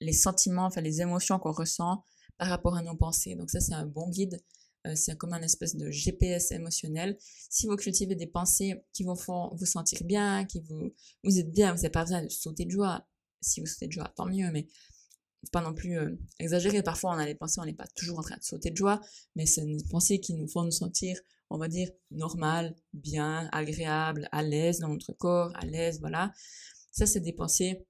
les 0.00 0.12
sentiments, 0.12 0.66
enfin 0.66 0.80
les 0.80 1.00
émotions 1.00 1.38
qu'on 1.38 1.52
ressent 1.52 2.02
par 2.38 2.48
rapport 2.48 2.76
à 2.76 2.82
nos 2.82 2.96
pensées. 2.96 3.34
Donc 3.34 3.50
ça 3.50 3.60
c'est 3.60 3.74
un 3.74 3.86
bon 3.86 4.08
guide. 4.08 4.40
Euh, 4.86 4.94
c'est 4.94 5.16
comme 5.16 5.32
un 5.32 5.42
espèce 5.42 5.76
de 5.76 5.90
GPS 5.90 6.52
émotionnel. 6.52 7.16
Si 7.50 7.66
vous 7.66 7.76
cultivez 7.76 8.14
des 8.14 8.26
pensées 8.26 8.84
qui 8.92 9.02
vous 9.02 9.16
font 9.16 9.50
vous 9.56 9.66
sentir 9.66 10.04
bien, 10.04 10.44
qui 10.44 10.60
vous 10.60 10.94
vous 11.24 11.38
êtes 11.38 11.50
bien, 11.50 11.72
vous 11.72 11.78
n'avez 11.78 11.90
pas 11.90 12.04
besoin 12.04 12.22
de 12.22 12.28
sauter 12.28 12.64
de 12.64 12.70
joie. 12.70 13.06
Si 13.40 13.60
vous 13.60 13.66
sautez 13.66 13.88
de 13.88 13.92
joie, 13.92 14.12
tant 14.16 14.26
mieux. 14.26 14.50
Mais 14.52 14.66
pas 15.52 15.60
non 15.60 15.74
plus 15.74 15.98
euh, 15.98 16.16
exagéré. 16.38 16.82
Parfois, 16.82 17.12
on 17.14 17.18
a 17.18 17.26
des 17.26 17.34
pensées, 17.34 17.60
on 17.60 17.64
n'est 17.64 17.74
pas 17.74 17.86
toujours 17.96 18.18
en 18.18 18.22
train 18.22 18.36
de 18.36 18.42
sauter 18.42 18.70
de 18.70 18.76
joie, 18.76 19.00
mais 19.36 19.46
c'est 19.46 19.64
des 19.64 19.84
pensées 19.90 20.20
qui 20.20 20.34
nous 20.34 20.48
font 20.48 20.64
nous 20.64 20.70
sentir, 20.70 21.18
on 21.50 21.58
va 21.58 21.68
dire, 21.68 21.88
normal, 22.10 22.74
bien, 22.92 23.48
agréable, 23.52 24.28
à 24.32 24.42
l'aise 24.42 24.80
dans 24.80 24.88
notre 24.88 25.12
corps, 25.12 25.52
à 25.54 25.64
l'aise, 25.64 26.00
voilà. 26.00 26.32
Ça, 26.90 27.06
c'est 27.06 27.20
des 27.20 27.32
pensées 27.32 27.86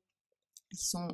qui 0.71 0.85
sont, 0.85 1.09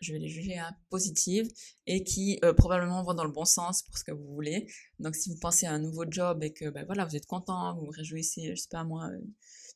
je 0.00 0.12
vais 0.12 0.20
les 0.20 0.28
juger, 0.28 0.58
hein, 0.58 0.74
positives 0.88 1.48
et 1.86 2.04
qui 2.04 2.38
euh, 2.44 2.52
probablement 2.52 3.02
vont 3.02 3.14
dans 3.14 3.24
le 3.24 3.32
bon 3.32 3.44
sens 3.44 3.82
pour 3.82 3.98
ce 3.98 4.04
que 4.04 4.12
vous 4.12 4.32
voulez. 4.32 4.68
Donc, 5.00 5.16
si 5.16 5.30
vous 5.30 5.38
pensez 5.40 5.66
à 5.66 5.72
un 5.72 5.80
nouveau 5.80 6.04
job 6.08 6.42
et 6.44 6.52
que, 6.52 6.70
ben 6.70 6.86
voilà, 6.86 7.04
vous 7.04 7.16
êtes 7.16 7.26
content, 7.26 7.74
vous 7.74 7.86
vous 7.86 7.90
réjouissez, 7.90 8.54
je 8.54 8.60
sais 8.60 8.68
pas 8.70 8.84
moi, 8.84 9.08
euh, 9.10 9.20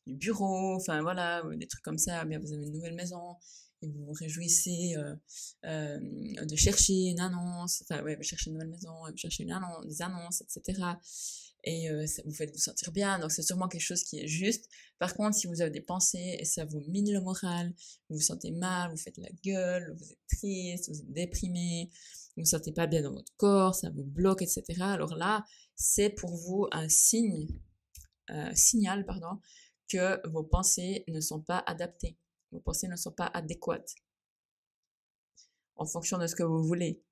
du 0.07 0.15
bureau, 0.15 0.77
enfin 0.77 1.03
voilà, 1.03 1.43
des 1.57 1.67
trucs 1.67 1.83
comme 1.83 1.99
ça, 1.99 2.25
bien 2.25 2.39
vous 2.39 2.53
avez 2.53 2.65
une 2.65 2.73
nouvelle 2.73 2.95
maison, 2.95 3.37
et 3.83 3.89
vous 3.89 4.07
vous 4.07 4.13
réjouissez 4.13 4.95
euh, 4.97 5.15
euh, 5.65 5.99
de 6.45 6.57
chercher 6.57 7.11
une 7.11 7.21
annonce, 7.21 7.83
enfin 7.83 8.03
ouais, 8.03 8.17
vous 8.17 8.23
cherchez 8.23 8.51
une 8.51 8.55
nouvelle 8.55 8.71
maison, 8.71 8.93
vous 9.09 9.17
cherchez 9.17 9.45
une 9.45 9.53
annonce, 9.53 9.87
des 9.87 10.03
annonces, 10.03 10.43
etc. 10.43 10.83
Et 11.65 11.91
euh, 11.91 12.07
ça 12.07 12.23
vous 12.25 12.33
fait 12.33 12.51
vous 12.53 12.59
sentir 12.59 12.93
bien, 12.93 13.19
donc 13.19 13.33
c'est 13.33 13.43
sûrement 13.43 13.69
quelque 13.69 13.83
chose 13.83 14.05
qui 14.05 14.21
est 14.21 14.29
juste. 14.29 14.69
Par 14.99 15.15
contre, 15.15 15.37
si 15.37 15.47
vous 15.47 15.61
avez 15.61 15.71
des 15.71 15.81
pensées 15.81 16.37
et 16.39 16.45
ça 16.45 16.65
vous 16.65 16.81
mine 16.89 17.13
le 17.13 17.21
moral, 17.21 17.75
vous 18.09 18.17
vous 18.17 18.23
sentez 18.23 18.53
mal, 18.53 18.91
vous 18.91 18.97
faites 18.97 19.19
la 19.19 19.29
gueule, 19.45 19.95
vous 19.99 20.13
êtes 20.13 20.27
triste, 20.29 20.89
vous 20.89 21.01
êtes 21.01 21.13
déprimé, 21.13 21.91
vous 22.37 22.43
vous 22.43 22.49
sentez 22.49 22.73
pas 22.73 22.87
bien 22.87 23.03
dans 23.03 23.13
votre 23.13 23.35
corps, 23.37 23.75
ça 23.75 23.91
vous 23.91 24.05
bloque, 24.05 24.43
etc. 24.43 24.65
Alors 24.81 25.17
là, 25.17 25.45
c'est 25.75 26.11
pour 26.11 26.37
vous 26.37 26.69
un 26.71 26.89
signe, 26.89 27.49
euh, 28.31 28.51
signal, 28.55 29.05
pardon, 29.05 29.41
que 29.89 30.27
vos 30.29 30.45
pensées 30.45 31.05
ne 31.09 31.21
sont 31.21 31.41
pas 31.41 31.63
adaptées 31.67 32.17
vos 32.53 32.61
pensées 32.61 32.89
ne 32.89 32.97
sont 32.97 33.13
pas 33.13 33.31
adéquates 33.35 33.95
en 35.79 35.87
fonction 35.87 36.19
de 36.19 36.27
ce 36.27 36.35
que 36.35 36.43
vous 36.43 36.63
voulez. 36.63 37.03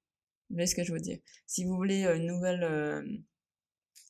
Vous 0.51 0.57
voyez 0.57 0.66
ce 0.66 0.75
que 0.75 0.85
je 0.85 0.92
veux 0.92 1.01
dire? 1.01 1.18
Si 1.46 1.64
vous 1.64 1.75
voulez 1.75 2.05
une 2.05 2.27
nouvelle, 2.27 2.62
euh, 2.62 3.03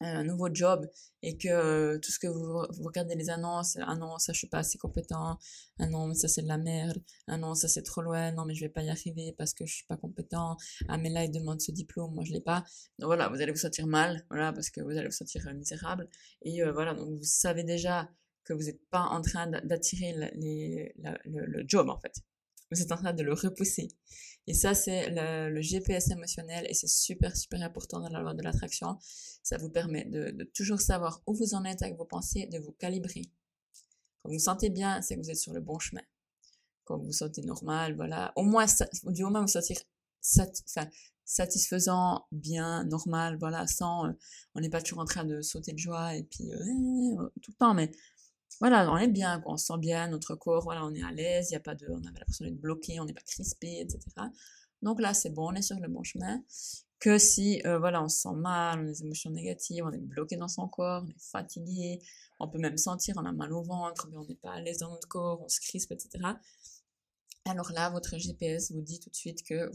un 0.00 0.24
nouveau 0.24 0.52
job 0.52 0.86
et 1.22 1.38
que 1.38 1.48
euh, 1.48 1.98
tout 1.98 2.10
ce 2.10 2.18
que 2.18 2.26
vous, 2.26 2.58
regardez 2.84 3.14
les 3.14 3.30
annonces, 3.30 3.78
ah 3.80 3.94
non, 3.94 4.18
ça 4.18 4.32
je 4.34 4.38
suis 4.38 4.48
pas 4.48 4.58
assez 4.58 4.76
compétent, 4.76 5.38
ah 5.78 5.86
non, 5.86 6.08
mais 6.08 6.14
ça 6.14 6.28
c'est 6.28 6.42
de 6.42 6.48
la 6.48 6.58
merde, 6.58 7.02
ah 7.26 7.38
non, 7.38 7.54
ça 7.54 7.68
c'est 7.68 7.82
trop 7.82 8.02
loin, 8.02 8.32
non, 8.32 8.44
mais 8.44 8.54
je 8.54 8.60
vais 8.60 8.68
pas 8.68 8.82
y 8.82 8.90
arriver 8.90 9.34
parce 9.38 9.54
que 9.54 9.64
je 9.64 9.74
suis 9.74 9.86
pas 9.86 9.96
compétent, 9.96 10.56
ah 10.88 10.98
mais 10.98 11.08
là 11.08 11.24
il 11.24 11.30
demande 11.30 11.60
ce 11.60 11.72
diplôme, 11.72 12.14
moi 12.14 12.24
je 12.24 12.32
l'ai 12.32 12.42
pas. 12.42 12.64
Donc 12.98 13.06
voilà, 13.06 13.28
vous 13.28 13.40
allez 13.40 13.52
vous 13.52 13.58
sentir 13.58 13.86
mal, 13.86 14.26
voilà, 14.28 14.52
parce 14.52 14.68
que 14.68 14.82
vous 14.82 14.90
allez 14.90 15.06
vous 15.06 15.12
sentir 15.12 15.46
euh, 15.48 15.54
misérable. 15.54 16.08
Et 16.42 16.62
voilà, 16.70 16.94
donc 16.94 17.08
vous 17.08 17.22
savez 17.22 17.64
déjà 17.64 18.10
que 18.46 18.54
vous 18.54 18.62
n'êtes 18.62 18.88
pas 18.88 19.02
en 19.02 19.20
train 19.20 19.48
d'attirer 19.64 20.14
le, 20.34 21.64
job 21.66 21.90
en 21.90 21.98
fait. 21.98 22.14
vous 22.70 22.80
êtes 22.80 22.92
en 22.92 22.96
train 22.96 23.12
de 23.12 23.22
le 23.22 23.34
repousser. 23.34 23.88
Et 24.46 24.54
ça, 24.54 24.74
c'est 24.74 25.10
le, 25.10 25.60
GPS 25.60 26.10
émotionnel 26.10 26.66
et 26.70 26.74
c'est 26.74 26.88
super, 26.88 27.36
super 27.36 27.60
important 27.62 28.00
dans 28.00 28.08
la 28.08 28.20
loi 28.20 28.34
de 28.34 28.42
l'attraction. 28.42 28.96
Ça 29.42 29.58
vous 29.58 29.68
permet 29.68 30.04
de, 30.04 30.44
toujours 30.54 30.80
savoir 30.80 31.22
où 31.26 31.34
vous 31.34 31.54
en 31.54 31.64
êtes 31.64 31.82
avec 31.82 31.96
vos 31.96 32.04
pensées, 32.04 32.46
de 32.46 32.58
vous 32.58 32.72
calibrer. 32.72 33.22
Quand 34.22 34.28
vous 34.28 34.34
vous 34.34 34.38
sentez 34.38 34.70
bien, 34.70 35.02
c'est 35.02 35.16
que 35.16 35.20
vous 35.20 35.30
êtes 35.30 35.36
sur 35.36 35.52
le 35.52 35.60
bon 35.60 35.78
chemin. 35.78 36.02
Quand 36.84 36.98
vous 36.98 37.06
vous 37.06 37.12
sentez 37.12 37.42
normal, 37.42 37.96
voilà. 37.96 38.32
Au 38.36 38.44
moins, 38.44 38.66
du 39.06 39.24
moment 39.24 39.40
vous 39.40 39.48
sentir 39.48 39.76
satisfaisant, 41.24 42.26
bien, 42.30 42.84
normal, 42.84 43.36
voilà, 43.38 43.66
sans, 43.66 44.06
euh, 44.06 44.12
on 44.54 44.60
n'est 44.60 44.70
pas 44.70 44.80
toujours 44.80 45.00
en 45.00 45.04
train 45.04 45.24
de 45.24 45.40
sauter 45.40 45.72
de 45.72 45.78
joie 45.78 46.14
et 46.14 46.22
puis 46.22 46.52
euh, 46.52 47.28
tout 47.42 47.50
le 47.50 47.56
temps, 47.58 47.74
mais 47.74 47.90
voilà, 48.60 48.90
on 48.90 48.96
est 48.96 49.08
bien, 49.08 49.42
on 49.46 49.56
se 49.56 49.66
sent 49.66 49.78
bien, 49.78 50.08
notre 50.08 50.34
corps, 50.34 50.62
voilà, 50.62 50.84
on 50.84 50.94
est 50.94 51.02
à 51.02 51.10
l'aise, 51.10 51.50
il 51.50 51.54
y 51.54 51.56
a 51.56 51.60
pas 51.60 51.74
de, 51.74 51.86
on 51.90 52.00
l'impression 52.00 52.44
d'être 52.44 52.60
bloqué, 52.60 52.98
on 53.00 53.04
n'est 53.04 53.12
pas 53.12 53.20
crispé, 53.20 53.80
etc. 53.80 54.00
Donc 54.82 55.00
là, 55.00 55.14
c'est 55.14 55.30
bon, 55.30 55.50
on 55.50 55.54
est 55.54 55.62
sur 55.62 55.78
le 55.78 55.88
bon 55.88 56.02
chemin. 56.02 56.42
Que 56.98 57.18
si, 57.18 57.60
euh, 57.66 57.78
voilà, 57.78 58.02
on 58.02 58.08
se 58.08 58.20
sent 58.20 58.34
mal, 58.34 58.80
on 58.80 58.82
a 58.82 58.86
des 58.86 59.02
émotions 59.02 59.30
négatives, 59.30 59.84
on 59.84 59.92
est 59.92 59.98
bloqué 59.98 60.36
dans 60.36 60.48
son 60.48 60.66
corps, 60.68 61.04
on 61.04 61.10
est 61.10 61.20
fatigué, 61.20 62.00
on 62.40 62.48
peut 62.48 62.58
même 62.58 62.78
sentir, 62.78 63.14
on 63.18 63.24
a 63.26 63.32
mal 63.32 63.52
au 63.52 63.62
ventre, 63.62 64.08
mais 64.10 64.16
on 64.16 64.24
n'est 64.24 64.34
pas 64.34 64.52
à 64.52 64.60
l'aise 64.60 64.78
dans 64.78 64.90
notre 64.90 65.08
corps, 65.08 65.42
on 65.42 65.48
se 65.48 65.60
crispe, 65.60 65.92
etc. 65.92 66.18
Alors 67.44 67.70
là, 67.72 67.90
votre 67.90 68.16
GPS 68.16 68.72
vous 68.72 68.80
dit 68.80 68.98
tout 68.98 69.10
de 69.10 69.14
suite 69.14 69.42
que 69.44 69.70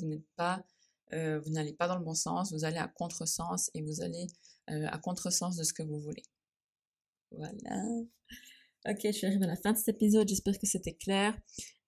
euh, 1.14 1.40
vous 1.40 1.50
n'allez 1.52 1.74
pas 1.74 1.88
dans 1.88 1.98
le 1.98 2.04
bon 2.04 2.16
sens, 2.16 2.52
vous 2.52 2.66
allez 2.66 2.78
à 2.78 2.88
contresens 2.88 3.70
et 3.74 3.82
vous 3.82 4.02
allez 4.02 4.28
euh, 4.70 4.88
à 4.90 4.98
contresens 4.98 5.56
de 5.58 5.64
ce 5.64 5.74
que 5.74 5.84
vous 5.84 6.00
voulez. 6.00 6.24
Voilà. 7.32 7.54
Ok, 8.90 9.02
je 9.04 9.12
suis 9.12 9.28
arrivée 9.28 9.46
à 9.46 9.50
la 9.50 9.56
fin 9.56 9.74
de 9.74 9.78
cet 9.78 9.90
épisode, 9.90 10.28
j'espère 10.28 10.58
que 10.58 10.66
c'était 10.66 10.96
clair. 10.96 11.38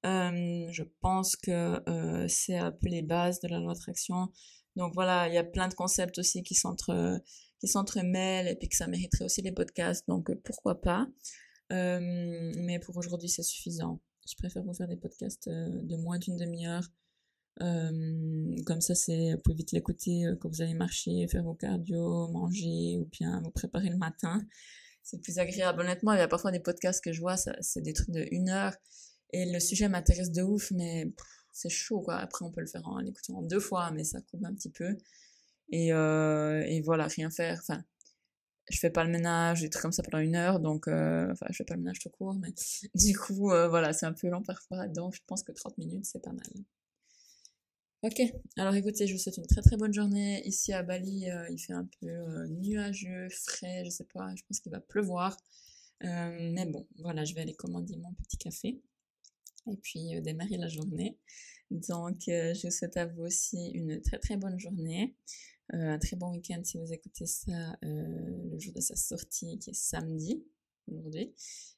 Euh, 0.06 0.68
je 0.70 0.84
pense 1.02 1.36
que 1.36 1.82
euh, 1.90 2.28
c'est 2.28 2.58
un 2.58 2.72
peu 2.72 2.88
les 2.88 3.02
bases 3.02 3.40
de 3.40 3.48
la 3.48 3.58
loi 3.58 3.74
d'attraction. 3.74 4.30
Donc 4.76 4.94
voilà, 4.94 5.28
il 5.28 5.34
y 5.34 5.40
a 5.40 5.44
plein 5.44 5.68
de 5.68 5.74
concepts 5.74 6.20
aussi 6.20 6.44
qui 6.44 6.54
s'entre 6.54 7.20
qui 7.60 7.68
s'entremêlent 7.68 8.48
et 8.48 8.56
puis 8.56 8.70
que 8.70 8.76
ça 8.76 8.86
mériterait 8.88 9.26
aussi 9.26 9.42
les 9.42 9.52
podcasts, 9.52 10.08
donc 10.08 10.30
euh, 10.30 10.40
pourquoi 10.44 10.82
pas. 10.82 11.08
mais 11.72 12.80
pour 12.80 12.96
aujourd'hui, 12.98 13.30
c'est 13.30 13.42
suffisant. 13.42 14.00
Je 14.30 14.36
préfère 14.36 14.64
vous 14.64 14.74
faire 14.76 14.88
des 14.88 14.98
podcasts 14.98 15.50
de 15.50 15.96
moins 15.96 16.20
d'une 16.20 16.38
demi-heure. 16.38 16.88
comme 17.60 18.82
ça, 18.82 18.94
c'est 18.94 19.36
vous 19.46 19.56
vite 19.56 19.72
l'écouter 19.72 20.26
quand 20.40 20.50
vous 20.50 20.62
allez 20.62 20.76
marcher, 20.76 21.28
faire 21.28 21.44
vos 21.44 21.56
cardio, 21.56 22.28
manger 22.28 23.00
ou 23.00 23.06
bien 23.12 23.42
vous 23.44 23.52
préparer 23.52 23.90
le 23.90 23.98
matin 23.98 24.46
c'est 25.04 25.22
plus 25.22 25.40
agréable. 25.40 25.82
Honnêtement, 25.82 26.14
il 26.14 26.20
y 26.20 26.22
a 26.22 26.28
parfois 26.28 26.52
des 26.52 26.60
podcasts 26.60 27.04
que 27.04 27.14
je 27.14 27.22
vois, 27.22 27.36
c'est 27.38 27.82
des 27.82 27.94
trucs 27.94 28.12
de 28.12 28.26
une 28.32 28.50
heure, 28.50 28.74
et 29.32 29.52
le 29.52 29.60
sujet 29.60 29.90
m'intéresse 29.90 30.32
de 30.32 30.44
ouf, 30.44 30.72
mais 30.72 31.12
c'est 31.52 31.70
chaud, 31.70 32.02
quoi. 32.02 32.16
Après, 32.18 32.46
on 32.46 32.52
peut 32.52 32.62
le 32.62 32.68
faire 32.68 32.88
en 32.88 33.00
l'écoutant 33.00 33.42
deux 33.42 33.60
fois, 33.60 33.92
mais 33.92 34.04
ça 34.04 34.22
coupe 34.22 34.44
un 34.46 34.54
petit 34.54 34.70
peu. 34.72 34.98
Et, 35.72 35.94
euh, 35.94 36.62
et 36.66 36.82
voilà, 36.82 37.08
rien 37.08 37.30
faire. 37.30 37.60
Enfin, 37.62 37.84
je 38.70 38.80
fais 38.80 38.90
pas 38.90 39.04
le 39.04 39.12
ménage, 39.12 39.62
des 39.62 39.70
trucs 39.70 39.82
comme 39.82 39.92
ça 39.92 40.04
pendant 40.04 40.24
une 40.24 40.36
heure, 40.36 40.60
donc, 40.60 40.88
euh, 40.88 41.32
enfin, 41.32 41.48
je 41.50 41.58
fais 41.58 41.66
pas 41.66 41.76
le 41.76 41.82
ménage 41.82 42.00
tout 42.00 42.10
court, 42.10 42.36
mais 42.36 42.54
du 42.96 43.18
coup, 43.18 43.52
euh, 43.52 43.68
voilà, 43.68 43.94
c'est 43.94 44.06
un 44.06 44.14
peu 44.14 44.28
long 44.30 44.44
parfois, 44.44 44.88
donc 44.88 45.16
je 45.16 45.22
pense 45.28 45.44
que 45.44 45.52
30 45.52 45.78
minutes, 45.78 46.06
c'est 46.06 46.22
pas 46.22 46.32
mal. 46.32 46.48
Ok, 48.04 48.22
alors 48.58 48.76
écoutez, 48.76 49.08
je 49.08 49.14
vous 49.14 49.18
souhaite 49.18 49.38
une 49.38 49.48
très 49.48 49.62
très 49.62 49.78
bonne 49.78 49.94
journée. 49.94 50.46
Ici 50.46 50.74
à 50.74 50.84
Bali, 50.84 51.30
euh, 51.30 51.48
il 51.50 51.58
fait 51.58 51.72
un 51.72 51.88
peu 52.02 52.10
euh, 52.10 52.48
nuageux, 52.48 53.30
frais, 53.30 53.86
je 53.86 53.90
sais 53.90 54.04
pas, 54.04 54.36
je 54.36 54.44
pense 54.44 54.60
qu'il 54.60 54.74
va 54.74 54.82
pleuvoir. 54.82 55.38
Euh, 56.04 56.52
mais 56.52 56.66
bon, 56.66 56.86
voilà, 56.98 57.24
je 57.24 57.34
vais 57.34 57.40
aller 57.40 57.54
commander 57.54 57.96
mon 57.96 58.14
petit 58.16 58.36
café 58.36 58.82
et 59.72 59.78
puis 59.78 60.22
démarrer 60.22 60.58
la 60.58 60.68
journée. 60.68 61.18
Donc, 61.72 62.24
je 62.28 62.68
vous 62.68 62.72
souhaite 62.72 62.98
à 62.98 63.06
vous 63.06 63.22
aussi 63.24 63.70
une 63.70 64.02
très 64.02 64.20
très 64.20 64.36
bonne 64.36 64.60
journée, 64.60 65.16
un 65.70 65.98
très 65.98 66.18
bon 66.18 66.32
week-end 66.32 66.62
si 66.62 66.78
vous 66.80 66.92
écoutez 66.92 67.26
ça 67.26 67.78
le 67.84 68.60
jour 68.60 68.74
de 68.74 68.82
sa 68.82 68.98
sortie 68.98 69.60
qui 69.60 69.70
est 69.70 69.74
samedi 69.74 70.44
aujourd'hui. 70.92 71.34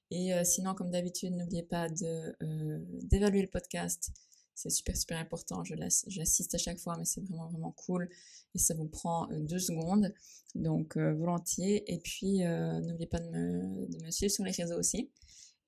Et 0.10 0.32
sinon, 0.44 0.74
comme 0.74 0.90
d'habitude, 0.90 1.36
n'oubliez 1.36 1.62
pas 1.62 1.88
d'évaluer 1.90 3.44
le 3.44 3.48
podcast 3.48 4.12
c'est 4.56 4.70
super, 4.70 4.96
super 4.96 5.20
important. 5.20 5.64
Je 5.64 5.76
l'assiste 5.76 6.56
à 6.56 6.58
chaque 6.58 6.80
fois, 6.80 6.96
mais 6.98 7.06
c'est 7.06 7.22
vraiment, 7.22 7.50
vraiment 7.50 7.72
cool. 7.72 8.10
Et 8.56 8.58
ça 8.58 8.74
vous 8.74 8.88
prend 8.88 9.30
euh, 9.32 9.40
deux 9.42 9.60
secondes. 9.60 10.14
Donc, 10.56 10.98
euh, 10.98 11.14
volontiers. 11.14 11.94
Et 11.94 12.00
puis, 12.00 12.44
euh, 12.46 12.80
n'oubliez 12.80 13.08
pas 13.08 13.20
de 13.20 13.30
me, 13.30 13.86
de 13.88 14.04
me, 14.04 14.12
suivre 14.12 14.32
sur 14.32 14.46
les 14.46 14.52
réseaux 14.52 14.80
aussi. 14.80 15.12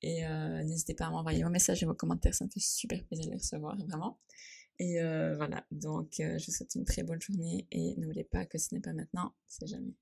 Et 0.04 0.21
n'hésitez 0.63 0.93
pas 0.93 1.08
à 1.08 1.10
m'envoyer 1.10 1.43
vos 1.43 1.50
messages 1.50 1.82
et 1.82 1.86
vos 1.88 1.95
commentaires. 1.95 2.34
Ça 2.34 2.45
me 2.45 2.52
fait 2.52 2.60
super 2.60 3.04
plaisir 3.06 3.26
de 3.26 3.32
les 3.32 3.38
recevoir, 3.38 3.76
vraiment. 3.78 4.19
Et 4.78 5.00
voilà. 5.36 5.65
Donc, 5.71 6.10
je 6.19 6.45
vous 6.45 6.52
souhaite 6.52 6.76
une 6.76 6.86
très 6.86 7.02
bonne 7.02 7.19
journée. 7.19 7.67
Et 7.71 7.95
n'oubliez 7.97 8.23
pas 8.23 8.45
que 8.45 8.60
ce 8.60 8.76
n'est 8.76 8.82
pas 8.82 8.93
maintenant, 8.93 9.34
c'est 9.47 9.65
jamais. 9.65 9.95